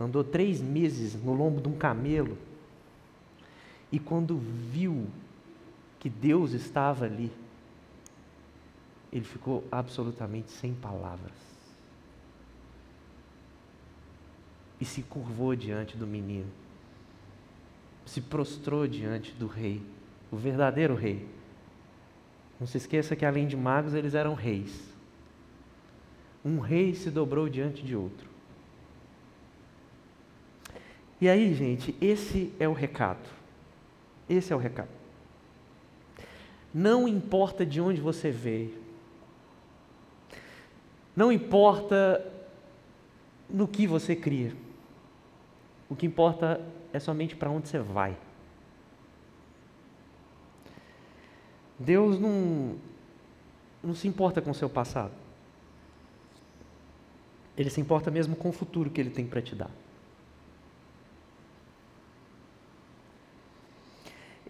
Andou 0.00 0.24
três 0.24 0.60
meses 0.60 1.14
no 1.22 1.34
lombo 1.34 1.60
de 1.60 1.68
um 1.68 1.76
camelo 1.76 2.38
e 3.90 3.98
quando 3.98 4.38
viu 4.38 5.06
que 5.98 6.08
Deus 6.08 6.52
estava 6.52 7.04
ali, 7.04 7.30
ele 9.12 9.24
ficou 9.24 9.64
absolutamente 9.70 10.50
sem 10.50 10.74
palavras. 10.74 11.32
E 14.80 14.84
se 14.84 15.02
curvou 15.02 15.56
diante 15.56 15.96
do 15.96 16.06
menino, 16.06 16.50
se 18.06 18.20
prostrou 18.20 18.86
diante 18.86 19.32
do 19.32 19.46
rei, 19.46 19.82
o 20.30 20.36
verdadeiro 20.36 20.94
rei. 20.94 21.26
Não 22.58 22.66
se 22.66 22.76
esqueça 22.76 23.14
que 23.14 23.24
além 23.24 23.46
de 23.46 23.56
magos, 23.56 23.94
eles 23.94 24.14
eram 24.14 24.34
reis. 24.34 24.92
Um 26.44 26.58
rei 26.58 26.94
se 26.94 27.10
dobrou 27.10 27.48
diante 27.48 27.82
de 27.82 27.94
outro. 27.94 28.28
E 31.20 31.28
aí, 31.28 31.52
gente, 31.54 31.96
esse 32.00 32.52
é 32.58 32.68
o 32.68 32.72
recado. 32.72 33.28
Esse 34.28 34.52
é 34.52 34.56
o 34.56 34.58
recado. 34.58 34.90
Não 36.72 37.08
importa 37.08 37.64
de 37.64 37.80
onde 37.80 38.00
você 38.00 38.30
veio, 38.30 38.76
não 41.16 41.32
importa 41.32 42.24
no 43.48 43.66
que 43.66 43.86
você 43.86 44.14
cria, 44.14 44.54
o 45.88 45.96
que 45.96 46.06
importa 46.06 46.60
é 46.92 47.00
somente 47.00 47.34
para 47.34 47.50
onde 47.50 47.68
você 47.68 47.78
vai. 47.78 48.16
Deus 51.78 52.18
não, 52.18 52.76
não 53.82 53.94
se 53.94 54.08
importa 54.08 54.40
com 54.40 54.50
o 54.50 54.54
seu 54.54 54.68
passado. 54.68 55.12
Ele 57.56 57.70
se 57.70 57.80
importa 57.80 58.10
mesmo 58.10 58.36
com 58.36 58.48
o 58.48 58.52
futuro 58.52 58.90
que 58.90 59.00
ele 59.00 59.10
tem 59.10 59.26
para 59.26 59.42
te 59.42 59.54
dar. 59.54 59.70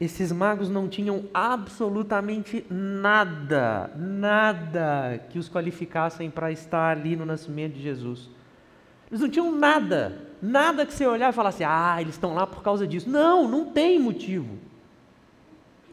Esses 0.01 0.31
magos 0.31 0.69
não 0.69 0.89
tinham 0.89 1.25
absolutamente 1.35 2.65
nada, 2.71 3.91
nada 3.97 5.19
que 5.29 5.39
os 5.39 5.49
qualificassem 5.49 6.31
para 6.31 6.53
estar 6.53 6.97
ali 6.97 7.17
no 7.17 7.27
nascimento 7.27 7.75
de 7.75 7.83
Jesus. 7.83 8.31
Eles 9.11 9.21
não 9.21 9.29
tinham 9.29 9.51
nada, 9.51 10.29
nada 10.41 10.87
que 10.87 10.95
você 10.95 11.05
olhar 11.05 11.31
e 11.31 11.35
falasse, 11.35 11.65
ah, 11.65 11.97
eles 12.01 12.15
estão 12.15 12.33
lá 12.33 12.47
por 12.47 12.63
causa 12.63 12.87
disso. 12.87 13.11
Não, 13.11 13.49
não 13.49 13.73
tem 13.73 13.99
motivo. 13.99 14.57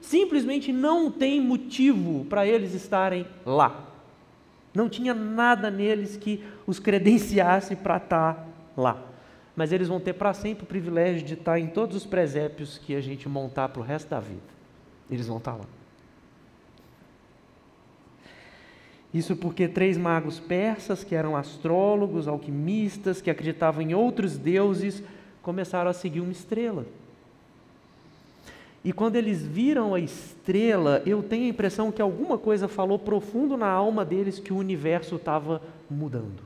Simplesmente 0.06 0.72
não 0.72 1.12
tem 1.12 1.42
motivo 1.42 2.26
para 2.26 2.46
eles 2.46 2.74
estarem 2.74 3.26
lá. 3.46 3.90
Não 4.74 4.90
tinha 4.90 5.14
nada 5.14 5.70
neles 5.72 6.18
que 6.18 6.44
os 6.68 6.80
credenciasse 6.80 7.76
para 7.76 7.98
estar 7.98 8.48
lá 8.76 9.16
mas 9.56 9.72
eles 9.72 9.88
vão 9.88 10.00
ter 10.00 10.14
para 10.14 10.34
sempre 10.34 10.66
o 10.66 10.68
privilégio 10.68 11.26
de 11.26 11.36
estar 11.36 11.58
em 11.58 11.68
todos 11.68 11.96
os 11.96 12.06
presépios 12.06 12.78
que 12.78 12.94
a 12.94 13.02
gente 13.02 13.30
montar 13.30 13.70
para 13.70 13.82
o 13.82 13.86
resto 13.86 14.10
da 14.10 14.20
vida. 14.20 14.42
Eles 15.10 15.28
vão 15.28 15.38
estar 15.38 15.54
lá. 15.54 15.66
Isso 19.14 19.34
porque 19.38 19.70
três 19.70 19.98
magos 19.98 20.42
persas, 20.42 21.06
que 21.06 21.16
eram 21.16 21.38
astrólogos, 21.38 22.28
alquimistas, 22.28 23.22
que 23.22 23.30
acreditavam 23.30 23.82
em 23.82 23.94
outros 23.94 24.38
deuses, 24.38 25.02
começaram 25.42 25.90
a 25.90 25.94
seguir 25.94 26.20
uma 26.20 26.34
estrela. 26.34 26.86
E 28.86 28.94
quando 28.94 29.16
eles 29.16 29.42
viram 29.42 29.96
a 29.96 30.00
estrela, 30.00 31.02
eu 31.08 31.24
tenho 31.24 31.46
a 31.46 31.50
impressão 31.50 31.92
que 31.92 32.04
alguma 32.04 32.38
coisa 32.38 32.68
falou 32.68 33.00
profundo 33.00 33.58
na 33.58 33.68
alma 33.68 34.06
deles 34.06 34.38
que 34.38 34.54
o 34.54 34.58
universo 34.58 35.16
estava 35.16 35.60
mudando. 35.90 36.44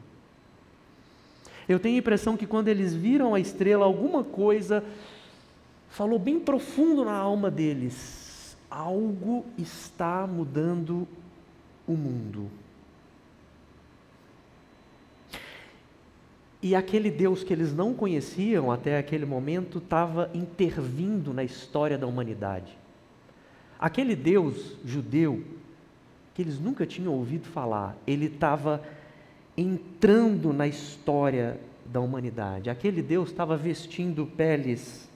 Eu 1.68 1.82
tenho 1.82 1.98
a 1.98 2.00
impressão 2.00 2.38
que 2.38 2.48
quando 2.48 2.70
eles 2.70 2.96
viram 2.96 3.36
a 3.36 3.42
estrela, 3.42 3.84
alguma 3.84 4.24
coisa 4.24 4.82
falou 5.90 6.18
bem 6.18 6.40
profundo 6.40 7.04
na 7.04 7.12
alma 7.14 7.52
deles. 7.52 8.56
Algo 8.72 9.44
está 9.58 10.26
mudando 10.26 11.06
o 11.86 11.92
mundo. 11.92 12.50
E 16.62 16.76
aquele 16.76 17.10
Deus 17.10 17.44
que 17.44 17.54
eles 17.54 17.74
não 17.74 17.94
conheciam 17.94 18.72
até 18.72 18.98
aquele 18.98 19.26
momento 19.26 19.78
estava 19.78 20.30
intervindo 20.34 21.34
na 21.34 21.44
história 21.44 21.98
da 21.98 22.06
humanidade. 22.06 22.78
Aquele 23.80 24.14
Deus 24.14 24.76
judeu, 24.84 25.42
que 26.34 26.42
eles 26.42 26.60
nunca 26.60 26.86
tinham 26.86 27.14
ouvido 27.14 27.48
falar, 27.48 27.96
ele 28.06 28.26
estava 28.26 28.84
entrando 29.56 30.52
na 30.52 30.68
história 30.68 31.58
da 31.86 32.02
humanidade. 32.02 32.70
Aquele 32.70 33.02
Deus 33.02 33.30
estava 33.30 33.56
vestindo 33.56 34.26
peles 34.26 35.10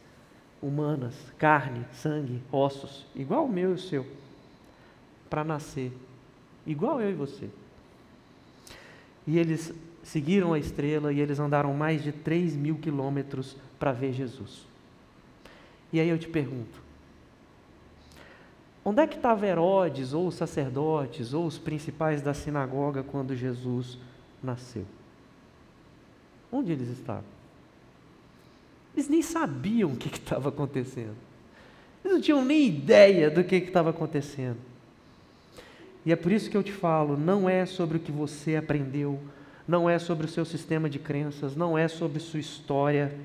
humanas, 0.62 1.14
carne, 1.38 1.86
sangue, 1.92 2.42
ossos, 2.50 3.06
igual 3.14 3.46
o 3.46 3.52
meu 3.52 3.72
e 3.72 3.74
o 3.74 3.78
seu, 3.78 4.08
para 5.30 5.44
nascer, 5.44 5.92
igual 6.66 7.02
eu 7.02 7.12
e 7.12 7.14
você. 7.14 7.50
E 9.28 9.38
eles 9.38 9.74
seguiram 10.04 10.54
a 10.54 10.60
estrela 10.60 11.12
e 11.12 11.20
eles 11.20 11.40
andaram 11.40 11.74
mais 11.74 12.04
de 12.04 12.12
3 12.12 12.56
mil 12.56 12.76
quilômetros 12.76 13.56
para 13.80 13.92
ver 13.92 14.14
Jesus. 14.14 14.66
E 15.92 16.00
aí 16.00 16.10
eu 16.10 16.20
te 16.20 16.28
pergunto: 16.28 16.82
onde 18.84 19.02
é 19.02 19.08
que 19.08 19.16
estava 19.16 19.48
Herodes, 19.48 20.14
ou 20.14 20.28
os 20.28 20.36
sacerdotes, 20.36 21.34
ou 21.34 21.46
os 21.46 21.58
principais 21.58 22.22
da 22.22 22.34
sinagoga 22.34 23.04
quando 23.04 23.36
Jesus 23.36 23.98
nasceu. 24.44 24.86
Onde 26.52 26.72
eles 26.72 26.90
estavam? 26.90 27.24
Eles 28.96 29.10
nem 29.10 29.22
sabiam 29.22 29.92
o 29.92 29.96
que 29.96 30.08
estava 30.08 30.50
acontecendo. 30.50 31.16
Eles 32.04 32.16
não 32.16 32.22
tinham 32.22 32.44
nem 32.44 32.68
ideia 32.68 33.32
do 33.32 33.44
que 33.44 33.56
estava 33.56 33.90
acontecendo. 33.90 34.58
E 36.06 36.12
é 36.12 36.16
por 36.16 36.32
isso 36.32 36.50
que 36.50 36.58
eu 36.58 36.64
te 36.64 36.72
falo: 36.72 37.18
não 37.18 37.50
é 37.50 37.66
sobre 37.66 37.98
o 37.98 38.00
que 38.00 38.12
você 38.12 38.56
aprendeu, 38.56 39.20
não 39.68 39.90
é 39.90 39.98
sobre 39.98 40.26
o 40.26 40.30
seu 40.30 40.46
sistema 40.46 40.90
de 40.90 41.00
crenças, 41.00 41.56
não 41.56 41.78
é 41.78 41.88
sobre 41.88 42.20
sua 42.20 42.40
história, 42.40 43.16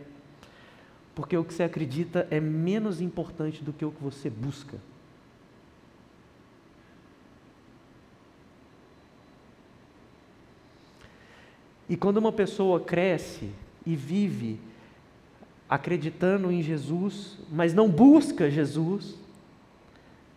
porque 1.14 1.36
o 1.36 1.44
que 1.44 1.52
você 1.52 1.64
acredita 1.64 2.28
é 2.30 2.38
menos 2.38 3.00
importante 3.00 3.64
do 3.64 3.72
que 3.72 3.84
o 3.84 3.90
que 3.90 4.02
você 4.02 4.30
busca. 4.30 4.78
E 11.88 11.96
quando 11.96 12.18
uma 12.18 12.30
pessoa 12.30 12.80
cresce 12.80 13.50
e 13.84 13.96
vive 13.96 14.60
acreditando 15.68 16.52
em 16.52 16.62
Jesus, 16.62 17.38
mas 17.50 17.74
não 17.74 17.88
busca 17.90 18.50
Jesus, 18.50 19.16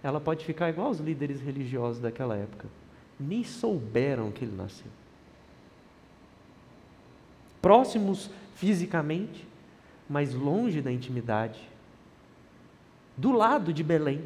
ela 0.01 0.19
pode 0.19 0.43
ficar 0.45 0.69
igual 0.69 0.89
os 0.89 0.99
líderes 0.99 1.41
religiosos 1.41 2.01
daquela 2.01 2.35
época. 2.35 2.67
Nem 3.19 3.43
souberam 3.43 4.31
que 4.31 4.43
ele 4.43 4.55
nasceu. 4.55 4.87
Próximos 7.61 8.29
fisicamente, 8.55 9.47
mas 10.09 10.33
longe 10.33 10.81
da 10.81 10.91
intimidade. 10.91 11.59
Do 13.15 13.31
lado 13.31 13.71
de 13.71 13.83
Belém. 13.83 14.21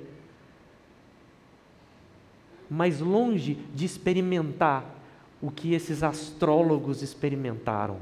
Mas 2.70 3.00
longe 3.00 3.58
de 3.74 3.86
experimentar 3.86 4.86
o 5.42 5.52
que 5.52 5.74
esses 5.74 6.02
astrólogos 6.02 7.02
experimentaram. 7.02 7.98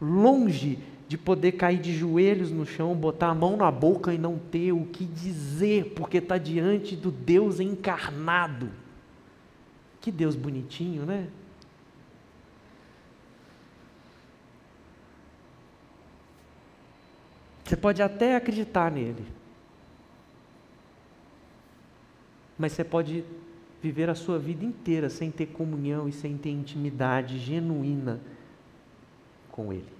Longe 0.00 0.78
de 1.06 1.18
poder 1.18 1.52
cair 1.52 1.80
de 1.80 1.92
joelhos 1.92 2.52
no 2.52 2.64
chão, 2.64 2.94
botar 2.94 3.30
a 3.30 3.34
mão 3.34 3.56
na 3.56 3.68
boca 3.68 4.14
e 4.14 4.18
não 4.18 4.38
ter 4.38 4.70
o 4.70 4.84
que 4.86 5.04
dizer, 5.04 5.92
porque 5.96 6.18
está 6.18 6.38
diante 6.38 6.94
do 6.94 7.10
Deus 7.10 7.58
encarnado. 7.58 8.70
Que 10.00 10.12
Deus 10.12 10.36
bonitinho, 10.36 11.04
né? 11.04 11.26
Você 17.70 17.76
pode 17.76 18.02
até 18.02 18.34
acreditar 18.34 18.90
nele, 18.90 19.24
mas 22.58 22.72
você 22.72 22.82
pode 22.82 23.24
viver 23.80 24.10
a 24.10 24.14
sua 24.16 24.40
vida 24.40 24.64
inteira 24.64 25.08
sem 25.08 25.30
ter 25.30 25.46
comunhão 25.46 26.08
e 26.08 26.12
sem 26.12 26.36
ter 26.36 26.50
intimidade 26.50 27.38
genuína 27.38 28.20
com 29.52 29.72
Ele. 29.72 29.92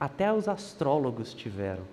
Até 0.00 0.32
os 0.32 0.48
astrólogos 0.48 1.34
tiveram. 1.34 1.84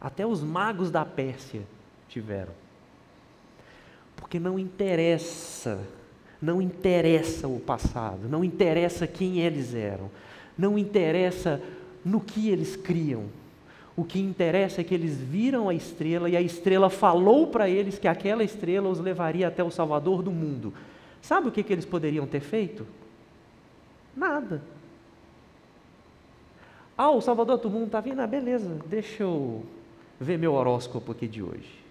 Até 0.00 0.26
os 0.26 0.42
magos 0.42 0.90
da 0.90 1.04
Pérsia 1.04 1.66
tiveram. 2.08 2.54
Porque 4.16 4.40
não 4.40 4.58
interessa, 4.58 5.86
não 6.40 6.62
interessa 6.62 7.48
o 7.48 7.58
passado, 7.58 8.28
não 8.28 8.44
interessa 8.44 9.06
quem 9.06 9.40
eles 9.40 9.74
eram, 9.74 10.10
não 10.56 10.78
interessa 10.78 11.60
no 12.04 12.20
que 12.20 12.48
eles 12.48 12.76
criam, 12.76 13.24
o 13.98 14.04
que 14.04 14.20
interessa 14.20 14.80
é 14.80 14.84
que 14.84 14.94
eles 14.94 15.18
viram 15.18 15.68
a 15.68 15.74
estrela 15.74 16.30
e 16.30 16.36
a 16.36 16.40
estrela 16.40 16.88
falou 16.88 17.48
para 17.48 17.68
eles 17.68 17.98
que 17.98 18.06
aquela 18.06 18.44
estrela 18.44 18.88
os 18.88 19.00
levaria 19.00 19.48
até 19.48 19.64
o 19.64 19.72
Salvador 19.72 20.22
do 20.22 20.30
mundo. 20.30 20.72
Sabe 21.20 21.48
o 21.48 21.50
que, 21.50 21.64
que 21.64 21.72
eles 21.72 21.84
poderiam 21.84 22.24
ter 22.24 22.38
feito? 22.38 22.86
Nada. 24.16 24.62
Ah, 26.96 27.10
o 27.10 27.20
Salvador 27.20 27.58
do 27.58 27.68
mundo 27.68 27.86
está 27.86 28.00
vindo? 28.00 28.20
Ah, 28.20 28.26
beleza, 28.28 28.78
deixa 28.86 29.24
eu 29.24 29.64
ver 30.20 30.38
meu 30.38 30.54
horóscopo 30.54 31.10
aqui 31.10 31.26
de 31.26 31.42
hoje. 31.42 31.84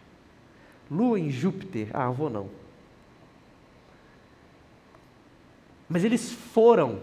Lua 0.89 1.19
em 1.19 1.29
Júpiter, 1.29 1.89
ah, 1.93 2.09
vou 2.09 2.29
não. 2.29 2.47
Mas 5.88 6.03
eles 6.03 6.31
foram, 6.31 6.99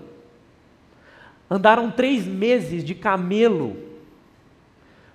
andaram 1.51 1.91
três 1.91 2.27
meses 2.27 2.85
de 2.85 2.95
camelo 2.95 3.77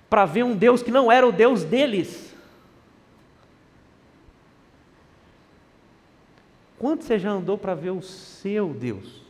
para 0.08 0.24
ver 0.24 0.42
um 0.42 0.56
Deus 0.56 0.82
que 0.82 0.90
não 0.90 1.10
era 1.10 1.26
o 1.26 1.30
Deus 1.30 1.62
deles. 1.62 2.34
Quanto 6.78 7.04
você 7.04 7.18
já 7.18 7.30
andou 7.30 7.56
para 7.58 7.74
ver 7.74 7.90
o 7.90 8.02
seu 8.02 8.68
Deus? 8.70 9.20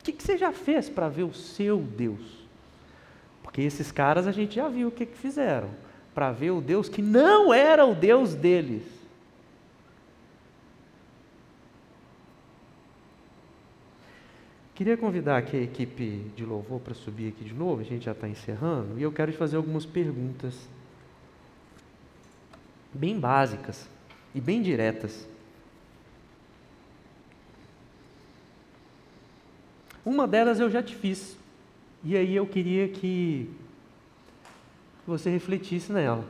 O 0.00 0.04
que, 0.04 0.12
que 0.12 0.22
você 0.22 0.36
já 0.36 0.52
fez 0.52 0.90
para 0.90 1.08
ver 1.08 1.22
o 1.22 1.32
seu 1.32 1.78
Deus? 1.78 2.38
Porque 3.42 3.62
esses 3.62 3.92
caras 3.92 4.26
a 4.26 4.32
gente 4.32 4.56
já 4.56 4.68
viu 4.68 4.88
o 4.88 4.90
que, 4.90 5.06
que 5.06 5.16
fizeram 5.16 5.70
para 6.14 6.32
ver 6.32 6.50
o 6.50 6.60
Deus 6.60 6.88
que 6.88 7.00
não 7.00 7.54
era 7.54 7.86
o 7.86 7.94
Deus 7.94 8.34
deles. 8.34 8.97
Queria 14.78 14.96
convidar 14.96 15.38
aqui 15.38 15.56
a 15.56 15.60
equipe 15.60 16.30
de 16.36 16.44
louvor 16.44 16.78
para 16.78 16.94
subir 16.94 17.30
aqui 17.30 17.42
de 17.42 17.52
novo, 17.52 17.80
a 17.80 17.84
gente 17.84 18.04
já 18.04 18.12
está 18.12 18.28
encerrando, 18.28 18.96
e 18.96 19.02
eu 19.02 19.10
quero 19.10 19.32
te 19.32 19.36
fazer 19.36 19.56
algumas 19.56 19.84
perguntas 19.84 20.54
bem 22.94 23.18
básicas 23.18 23.88
e 24.32 24.40
bem 24.40 24.62
diretas. 24.62 25.28
Uma 30.04 30.28
delas 30.28 30.60
eu 30.60 30.70
já 30.70 30.80
te 30.80 30.94
fiz, 30.94 31.36
e 32.04 32.16
aí 32.16 32.36
eu 32.36 32.46
queria 32.46 32.86
que 32.86 33.50
você 35.04 35.28
refletisse 35.28 35.92
nela. 35.92 36.24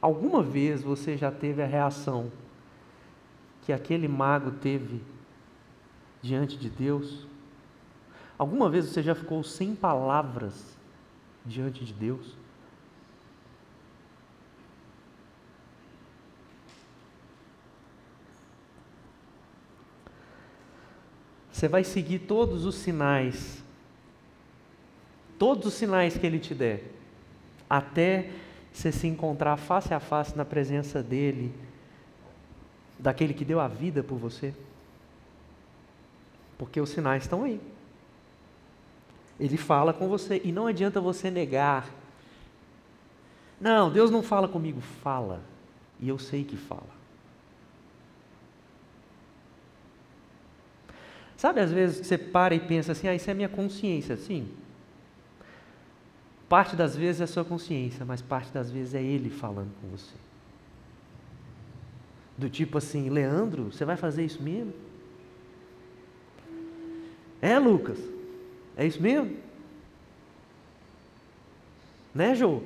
Alguma 0.00 0.42
vez 0.42 0.82
você 0.82 1.18
já 1.18 1.30
teve 1.30 1.62
a 1.62 1.66
reação 1.66 2.32
que 3.66 3.74
aquele 3.74 4.08
mago 4.08 4.52
teve 4.52 5.02
diante 6.22 6.56
de 6.56 6.70
Deus? 6.70 7.27
Alguma 8.38 8.70
vez 8.70 8.86
você 8.86 9.02
já 9.02 9.16
ficou 9.16 9.42
sem 9.42 9.74
palavras 9.74 10.78
diante 11.44 11.84
de 11.84 11.92
Deus? 11.92 12.36
Você 21.50 21.66
vai 21.66 21.82
seguir 21.82 22.20
todos 22.20 22.64
os 22.64 22.76
sinais, 22.76 23.64
todos 25.36 25.66
os 25.66 25.74
sinais 25.74 26.16
que 26.16 26.24
Ele 26.24 26.38
te 26.38 26.54
der, 26.54 26.92
até 27.68 28.30
você 28.72 28.92
se 28.92 29.08
encontrar 29.08 29.56
face 29.56 29.92
a 29.92 29.98
face 29.98 30.36
na 30.36 30.44
presença 30.44 31.02
dEle, 31.02 31.52
daquele 32.96 33.34
que 33.34 33.44
deu 33.44 33.58
a 33.58 33.66
vida 33.66 34.04
por 34.04 34.16
você. 34.16 34.54
Porque 36.56 36.80
os 36.80 36.90
sinais 36.90 37.24
estão 37.24 37.42
aí. 37.42 37.60
Ele 39.38 39.56
fala 39.56 39.92
com 39.92 40.08
você 40.08 40.40
e 40.44 40.50
não 40.50 40.66
adianta 40.66 41.00
você 41.00 41.30
negar. 41.30 41.88
Não, 43.60 43.90
Deus 43.90 44.10
não 44.10 44.22
fala 44.22 44.48
comigo, 44.48 44.80
fala. 44.80 45.40
E 46.00 46.08
eu 46.08 46.18
sei 46.18 46.44
que 46.44 46.56
fala. 46.56 46.98
Sabe 51.36 51.60
às 51.60 51.70
vezes 51.70 52.00
que 52.00 52.06
você 52.06 52.18
para 52.18 52.54
e 52.54 52.60
pensa 52.60 52.92
assim, 52.92 53.06
ah, 53.06 53.14
isso 53.14 53.30
é 53.30 53.34
minha 53.34 53.48
consciência, 53.48 54.16
sim. 54.16 54.48
Parte 56.48 56.74
das 56.74 56.96
vezes 56.96 57.20
é 57.20 57.26
sua 57.26 57.44
consciência, 57.44 58.04
mas 58.04 58.20
parte 58.20 58.50
das 58.52 58.70
vezes 58.70 58.94
é 58.94 59.02
ele 59.02 59.30
falando 59.30 59.70
com 59.80 59.88
você. 59.88 60.14
Do 62.36 62.48
tipo 62.48 62.78
assim, 62.78 63.08
Leandro, 63.08 63.70
você 63.70 63.84
vai 63.84 63.96
fazer 63.96 64.24
isso 64.24 64.42
mesmo? 64.42 64.72
É, 67.40 67.56
Lucas? 67.58 68.17
É 68.78 68.86
isso 68.86 69.02
mesmo? 69.02 69.36
Né, 72.14 72.36
Jô? 72.36 72.62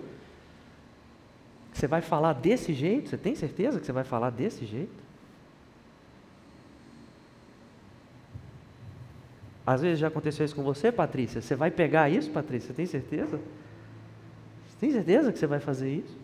Você 1.73 1.87
vai 1.87 2.03
falar 2.03 2.35
desse 2.35 2.75
jeito? 2.75 3.09
Você 3.09 3.17
tem 3.17 3.35
certeza 3.35 3.81
que 3.81 3.87
você 3.87 3.93
vai 3.93 4.05
falar 4.05 4.29
desse 4.29 4.67
jeito? 4.67 5.03
Às 9.67 9.81
vezes 9.81 9.99
já 9.99 10.09
aconteceu 10.09 10.45
isso 10.45 10.55
com 10.55 10.63
você, 10.63 10.93
Patrícia. 10.93 11.41
Você 11.41 11.55
vai 11.55 11.71
pegar 11.71 12.11
isso, 12.11 12.31
Patrícia? 12.31 12.69
Você 12.69 12.75
tem 12.75 12.85
certeza? 12.85 13.39
Você 14.69 14.77
tem 14.79 14.93
certeza 14.93 15.33
que 15.33 15.39
você 15.39 15.47
vai 15.47 15.61
fazer 15.61 15.95
isso? 15.95 16.19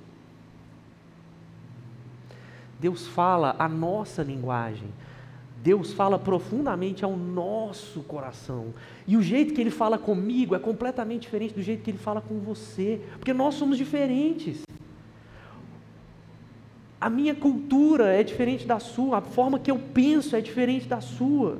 Deus 2.78 3.06
fala 3.06 3.56
a 3.58 3.68
nossa 3.68 4.22
linguagem. 4.22 4.88
Deus 5.62 5.92
fala 5.92 6.18
profundamente 6.18 7.04
ao 7.04 7.16
nosso 7.16 8.00
coração. 8.02 8.72
E 9.06 9.16
o 9.16 9.22
jeito 9.22 9.54
que 9.54 9.60
Ele 9.60 9.70
fala 9.70 9.98
comigo 9.98 10.54
é 10.54 10.58
completamente 10.58 11.22
diferente 11.22 11.54
do 11.54 11.62
jeito 11.62 11.82
que 11.82 11.90
Ele 11.90 11.98
fala 11.98 12.20
com 12.20 12.38
você, 12.38 13.00
porque 13.18 13.32
nós 13.32 13.54
somos 13.54 13.76
diferentes. 13.76 14.62
A 17.00 17.10
minha 17.10 17.34
cultura 17.34 18.12
é 18.12 18.22
diferente 18.22 18.66
da 18.66 18.78
sua, 18.78 19.18
a 19.18 19.20
forma 19.20 19.58
que 19.58 19.70
eu 19.70 19.78
penso 19.78 20.36
é 20.36 20.40
diferente 20.40 20.86
da 20.86 21.00
sua. 21.00 21.58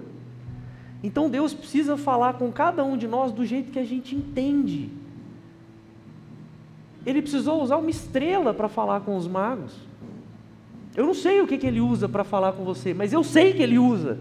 Então 1.02 1.30
Deus 1.30 1.54
precisa 1.54 1.96
falar 1.96 2.34
com 2.34 2.50
cada 2.50 2.84
um 2.84 2.96
de 2.96 3.06
nós 3.06 3.32
do 3.32 3.44
jeito 3.46 3.70
que 3.70 3.78
a 3.78 3.84
gente 3.84 4.16
entende. 4.16 4.90
Ele 7.06 7.22
precisou 7.22 7.62
usar 7.62 7.76
uma 7.76 7.90
estrela 7.90 8.52
para 8.52 8.68
falar 8.68 9.00
com 9.00 9.16
os 9.16 9.26
magos. 9.26 9.87
Eu 10.98 11.06
não 11.06 11.14
sei 11.14 11.40
o 11.40 11.46
que, 11.46 11.56
que 11.56 11.64
ele 11.68 11.80
usa 11.80 12.08
para 12.08 12.24
falar 12.24 12.54
com 12.54 12.64
você, 12.64 12.92
mas 12.92 13.12
eu 13.12 13.22
sei 13.22 13.52
que 13.52 13.62
ele 13.62 13.78
usa. 13.78 14.18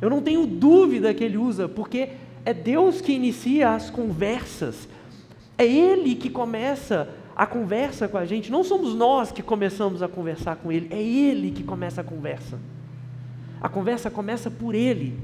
Eu 0.00 0.08
não 0.08 0.22
tenho 0.22 0.46
dúvida 0.46 1.12
que 1.12 1.24
ele 1.24 1.36
usa, 1.36 1.68
porque 1.68 2.10
é 2.44 2.54
Deus 2.54 3.00
que 3.00 3.12
inicia 3.12 3.74
as 3.74 3.90
conversas. 3.90 4.88
É 5.58 5.66
Ele 5.66 6.14
que 6.14 6.30
começa 6.30 7.12
a 7.34 7.44
conversa 7.44 8.06
com 8.06 8.16
a 8.16 8.24
gente. 8.24 8.52
Não 8.52 8.62
somos 8.62 8.94
nós 8.94 9.32
que 9.32 9.42
começamos 9.42 10.00
a 10.00 10.06
conversar 10.06 10.54
com 10.54 10.70
Ele, 10.70 10.86
é 10.94 11.02
Ele 11.02 11.50
que 11.50 11.64
começa 11.64 12.02
a 12.02 12.04
conversa. 12.04 12.60
A 13.60 13.68
conversa 13.68 14.08
começa 14.12 14.48
por 14.48 14.76
Ele. 14.76 15.18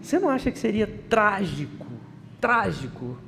Você 0.00 0.18
não 0.18 0.30
acha 0.30 0.50
que 0.50 0.58
seria 0.58 0.86
trágico, 0.86 1.86
trágico, 2.40 3.18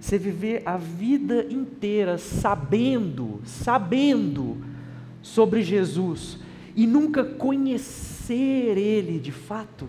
você 0.00 0.16
viver 0.16 0.62
a 0.64 0.78
vida 0.78 1.46
inteira 1.50 2.16
sabendo, 2.16 3.40
sabendo 3.44 4.56
sobre 5.20 5.62
Jesus 5.62 6.38
e 6.74 6.86
nunca 6.86 7.22
conhecer 7.22 8.78
Ele 8.78 9.18
de 9.18 9.30
fato? 9.30 9.86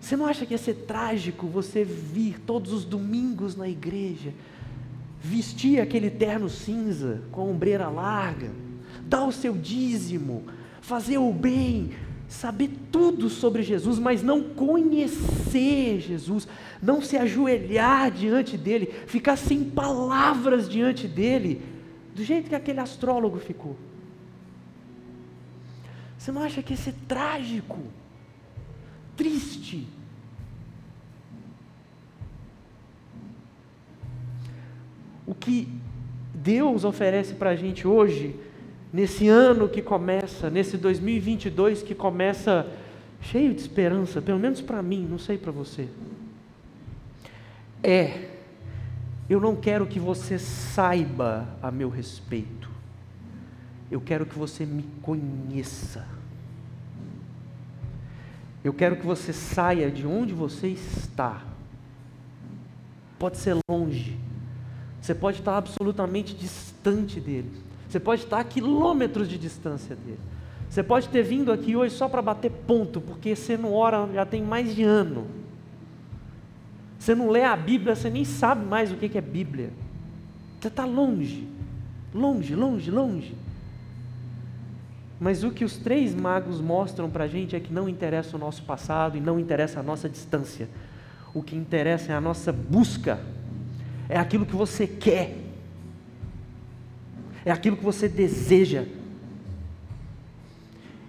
Você 0.00 0.16
não 0.16 0.26
acha 0.26 0.46
que 0.46 0.54
ia 0.54 0.58
ser 0.58 0.74
trágico 0.86 1.46
você 1.46 1.84
vir 1.84 2.40
todos 2.40 2.72
os 2.72 2.84
domingos 2.84 3.56
na 3.56 3.68
igreja, 3.68 4.32
vestir 5.20 5.80
aquele 5.80 6.10
terno 6.10 6.48
cinza 6.48 7.22
com 7.30 7.42
a 7.42 7.44
ombreira 7.44 7.88
larga, 7.88 8.50
dar 9.06 9.24
o 9.24 9.32
seu 9.32 9.54
dízimo, 9.54 10.44
fazer 10.80 11.18
o 11.18 11.32
bem, 11.32 11.90
saber 12.34 12.70
tudo 12.90 13.30
sobre 13.30 13.62
Jesus, 13.62 13.98
mas 13.98 14.22
não 14.22 14.42
conhecer 14.42 16.00
Jesus, 16.00 16.48
não 16.82 17.00
se 17.00 17.16
ajoelhar 17.16 18.10
diante 18.10 18.58
dele, 18.58 18.86
ficar 19.06 19.36
sem 19.36 19.62
palavras 19.64 20.68
diante 20.68 21.06
dele, 21.06 21.62
do 22.14 22.24
jeito 22.24 22.48
que 22.48 22.54
aquele 22.54 22.80
astrólogo 22.80 23.38
ficou. 23.38 23.76
Você 26.18 26.32
não 26.32 26.42
acha 26.42 26.62
que 26.62 26.74
isso 26.74 26.88
é 26.88 26.94
trágico, 27.06 27.78
triste? 29.16 29.86
O 35.24 35.34
que 35.34 35.68
Deus 36.34 36.84
oferece 36.84 37.34
para 37.34 37.50
a 37.50 37.56
gente 37.56 37.86
hoje 37.86 38.34
nesse 38.94 39.26
ano 39.26 39.68
que 39.68 39.82
começa, 39.82 40.48
nesse 40.48 40.78
2022 40.78 41.82
que 41.82 41.96
começa 41.96 42.64
cheio 43.20 43.52
de 43.52 43.60
esperança, 43.60 44.22
pelo 44.22 44.38
menos 44.38 44.60
para 44.60 44.80
mim, 44.84 45.04
não 45.10 45.18
sei 45.18 45.36
para 45.36 45.50
você. 45.50 45.88
É, 47.82 48.30
eu 49.28 49.40
não 49.40 49.56
quero 49.56 49.84
que 49.84 49.98
você 49.98 50.38
saiba 50.38 51.48
a 51.60 51.72
meu 51.72 51.88
respeito, 51.88 52.70
eu 53.90 54.00
quero 54.00 54.24
que 54.24 54.38
você 54.38 54.64
me 54.64 54.84
conheça. 55.02 56.06
Eu 58.62 58.72
quero 58.72 58.96
que 58.96 59.04
você 59.04 59.32
saia 59.32 59.90
de 59.90 60.06
onde 60.06 60.32
você 60.32 60.68
está. 60.68 61.42
Pode 63.18 63.38
ser 63.38 63.56
longe, 63.68 64.16
você 65.00 65.16
pode 65.16 65.40
estar 65.40 65.56
absolutamente 65.56 66.32
distante 66.32 67.20
dele. 67.20 67.63
Você 67.88 68.00
pode 68.00 68.22
estar 68.22 68.40
a 68.40 68.44
quilômetros 68.44 69.28
de 69.28 69.38
distância 69.38 69.94
dele. 69.94 70.18
Você 70.68 70.82
pode 70.82 71.08
ter 71.08 71.22
vindo 71.22 71.52
aqui 71.52 71.76
hoje 71.76 71.94
só 71.94 72.08
para 72.08 72.20
bater 72.20 72.50
ponto, 72.50 73.00
porque 73.00 73.36
você 73.36 73.56
não 73.56 73.72
ora 73.72 74.08
já 74.12 74.26
tem 74.26 74.42
mais 74.42 74.74
de 74.74 74.82
ano. 74.82 75.26
Você 76.98 77.14
não 77.14 77.28
lê 77.28 77.44
a 77.44 77.54
Bíblia, 77.54 77.94
você 77.94 78.10
nem 78.10 78.24
sabe 78.24 78.64
mais 78.64 78.90
o 78.90 78.96
que 78.96 79.16
é 79.16 79.20
Bíblia. 79.20 79.70
Você 80.60 80.68
está 80.68 80.84
longe, 80.84 81.46
longe, 82.12 82.54
longe, 82.54 82.90
longe. 82.90 83.34
Mas 85.20 85.44
o 85.44 85.50
que 85.50 85.64
os 85.64 85.76
três 85.76 86.14
magos 86.14 86.60
mostram 86.60 87.08
para 87.08 87.24
a 87.24 87.28
gente 87.28 87.54
é 87.54 87.60
que 87.60 87.72
não 87.72 87.88
interessa 87.88 88.36
o 88.36 88.40
nosso 88.40 88.62
passado 88.62 89.16
e 89.16 89.20
não 89.20 89.38
interessa 89.38 89.80
a 89.80 89.82
nossa 89.82 90.08
distância. 90.08 90.68
O 91.32 91.42
que 91.42 91.54
interessa 91.54 92.12
é 92.12 92.14
a 92.14 92.20
nossa 92.20 92.52
busca, 92.52 93.20
é 94.08 94.18
aquilo 94.18 94.46
que 94.46 94.56
você 94.56 94.86
quer, 94.86 95.36
é 97.44 97.50
aquilo 97.50 97.76
que 97.76 97.84
você 97.84 98.08
deseja. 98.08 98.84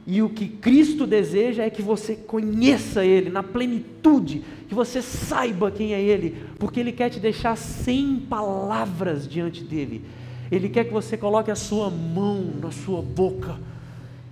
E 0.07 0.21
o 0.21 0.29
que 0.29 0.47
Cristo 0.47 1.07
deseja 1.07 1.63
é 1.63 1.69
que 1.69 1.81
você 1.81 2.15
conheça 2.15 3.03
Ele 3.03 3.29
na 3.29 3.41
plenitude, 3.41 4.43
que 4.67 4.75
você 4.75 5.01
saiba 5.01 5.71
quem 5.71 5.93
é 5.93 6.01
Ele, 6.01 6.35
porque 6.59 6.79
Ele 6.79 6.91
quer 6.91 7.09
te 7.09 7.19
deixar 7.19 7.55
sem 7.55 8.17
palavras 8.17 9.27
diante 9.27 9.63
dEle. 9.63 10.03
Ele 10.51 10.69
quer 10.69 10.85
que 10.85 10.93
você 10.93 11.17
coloque 11.17 11.49
a 11.49 11.55
sua 11.55 11.89
mão 11.89 12.51
na 12.61 12.69
sua 12.69 13.01
boca 13.01 13.57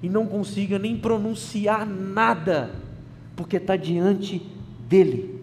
e 0.02 0.08
não 0.08 0.28
consiga 0.28 0.78
nem 0.78 0.96
pronunciar 0.96 1.88
nada, 1.88 2.76
porque 3.36 3.58
está 3.58 3.76
diante 3.76 4.46
dEle. 4.88 5.42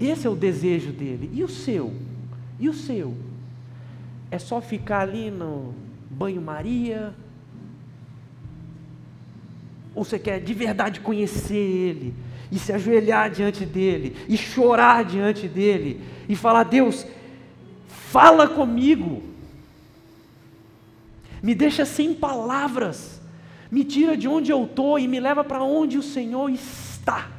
Esse 0.00 0.26
é 0.26 0.30
o 0.30 0.36
desejo 0.36 0.92
dele. 0.92 1.30
E 1.32 1.42
o 1.42 1.48
seu? 1.48 1.92
E 2.64 2.68
o 2.70 2.72
seu? 2.72 3.14
É 4.30 4.38
só 4.38 4.58
ficar 4.58 5.00
ali 5.00 5.30
no 5.30 5.74
banho-maria? 6.08 7.12
Ou 9.94 10.02
você 10.02 10.18
quer 10.18 10.40
de 10.40 10.54
verdade 10.54 11.00
conhecer 11.00 11.54
Ele 11.54 12.14
e 12.50 12.58
se 12.58 12.72
ajoelhar 12.72 13.30
diante 13.30 13.66
dele 13.66 14.16
e 14.26 14.38
chorar 14.38 15.04
diante 15.04 15.46
dele 15.46 16.00
e 16.26 16.34
falar: 16.34 16.62
Deus, 16.62 17.06
fala 17.86 18.48
comigo, 18.48 19.22
me 21.42 21.54
deixa 21.54 21.84
sem 21.84 22.14
palavras, 22.14 23.20
me 23.70 23.84
tira 23.84 24.16
de 24.16 24.26
onde 24.26 24.50
eu 24.50 24.64
estou 24.64 24.98
e 24.98 25.06
me 25.06 25.20
leva 25.20 25.44
para 25.44 25.62
onde 25.62 25.98
o 25.98 26.02
Senhor 26.02 26.48
está. 26.48 27.30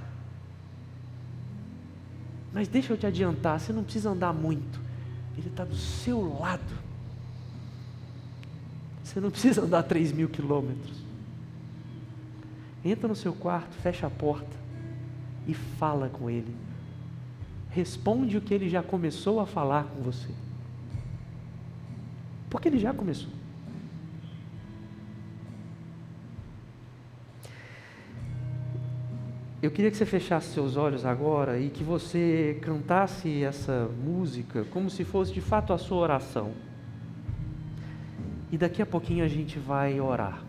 Mas 2.53 2.67
deixa 2.67 2.93
eu 2.93 2.97
te 2.97 3.07
adiantar, 3.07 3.59
você 3.59 3.73
não 3.73 3.83
precisa 3.83 4.11
andar 4.11 4.31
muito, 4.31 4.84
Ele 5.37 5.47
está 5.47 5.63
do 5.63 5.75
seu 5.75 6.37
lado. 6.39 6.85
Você 9.03 9.19
não 9.19 9.29
precisa 9.29 9.61
andar 9.61 9.83
3 9.83 10.11
mil 10.11 10.29
quilômetros. 10.29 10.97
Entra 12.83 13.07
no 13.07 13.15
seu 13.15 13.33
quarto, 13.33 13.73
fecha 13.75 14.07
a 14.07 14.09
porta 14.09 14.55
e 15.47 15.53
fala 15.53 16.09
com 16.09 16.29
Ele. 16.29 16.55
Responde 17.69 18.37
o 18.37 18.41
que 18.41 18.53
Ele 18.53 18.69
já 18.69 18.81
começou 18.81 19.39
a 19.39 19.45
falar 19.45 19.83
com 19.85 20.01
você. 20.01 20.29
Porque 22.49 22.67
Ele 22.67 22.79
já 22.79 22.93
começou. 22.93 23.34
Eu 29.65 29.71
queria 29.71 29.89
que 29.89 29.97
você 29.97 30.05
fechasse 30.05 30.53
seus 30.53 30.77
olhos 30.77 31.07
agora 31.07 31.59
e 31.59 31.71
que 31.71 31.83
você 31.83 32.59
cantasse 32.61 33.43
essa 33.43 33.89
música 34.05 34.63
como 34.65 34.91
se 34.91 35.03
fosse 35.03 35.33
de 35.33 35.41
fato 35.41 35.73
a 35.73 35.77
sua 35.79 35.97
oração. 35.97 36.51
E 38.51 38.59
daqui 38.59 38.79
a 38.79 38.85
pouquinho 38.85 39.25
a 39.25 39.27
gente 39.27 39.57
vai 39.57 39.99
orar. 39.99 40.44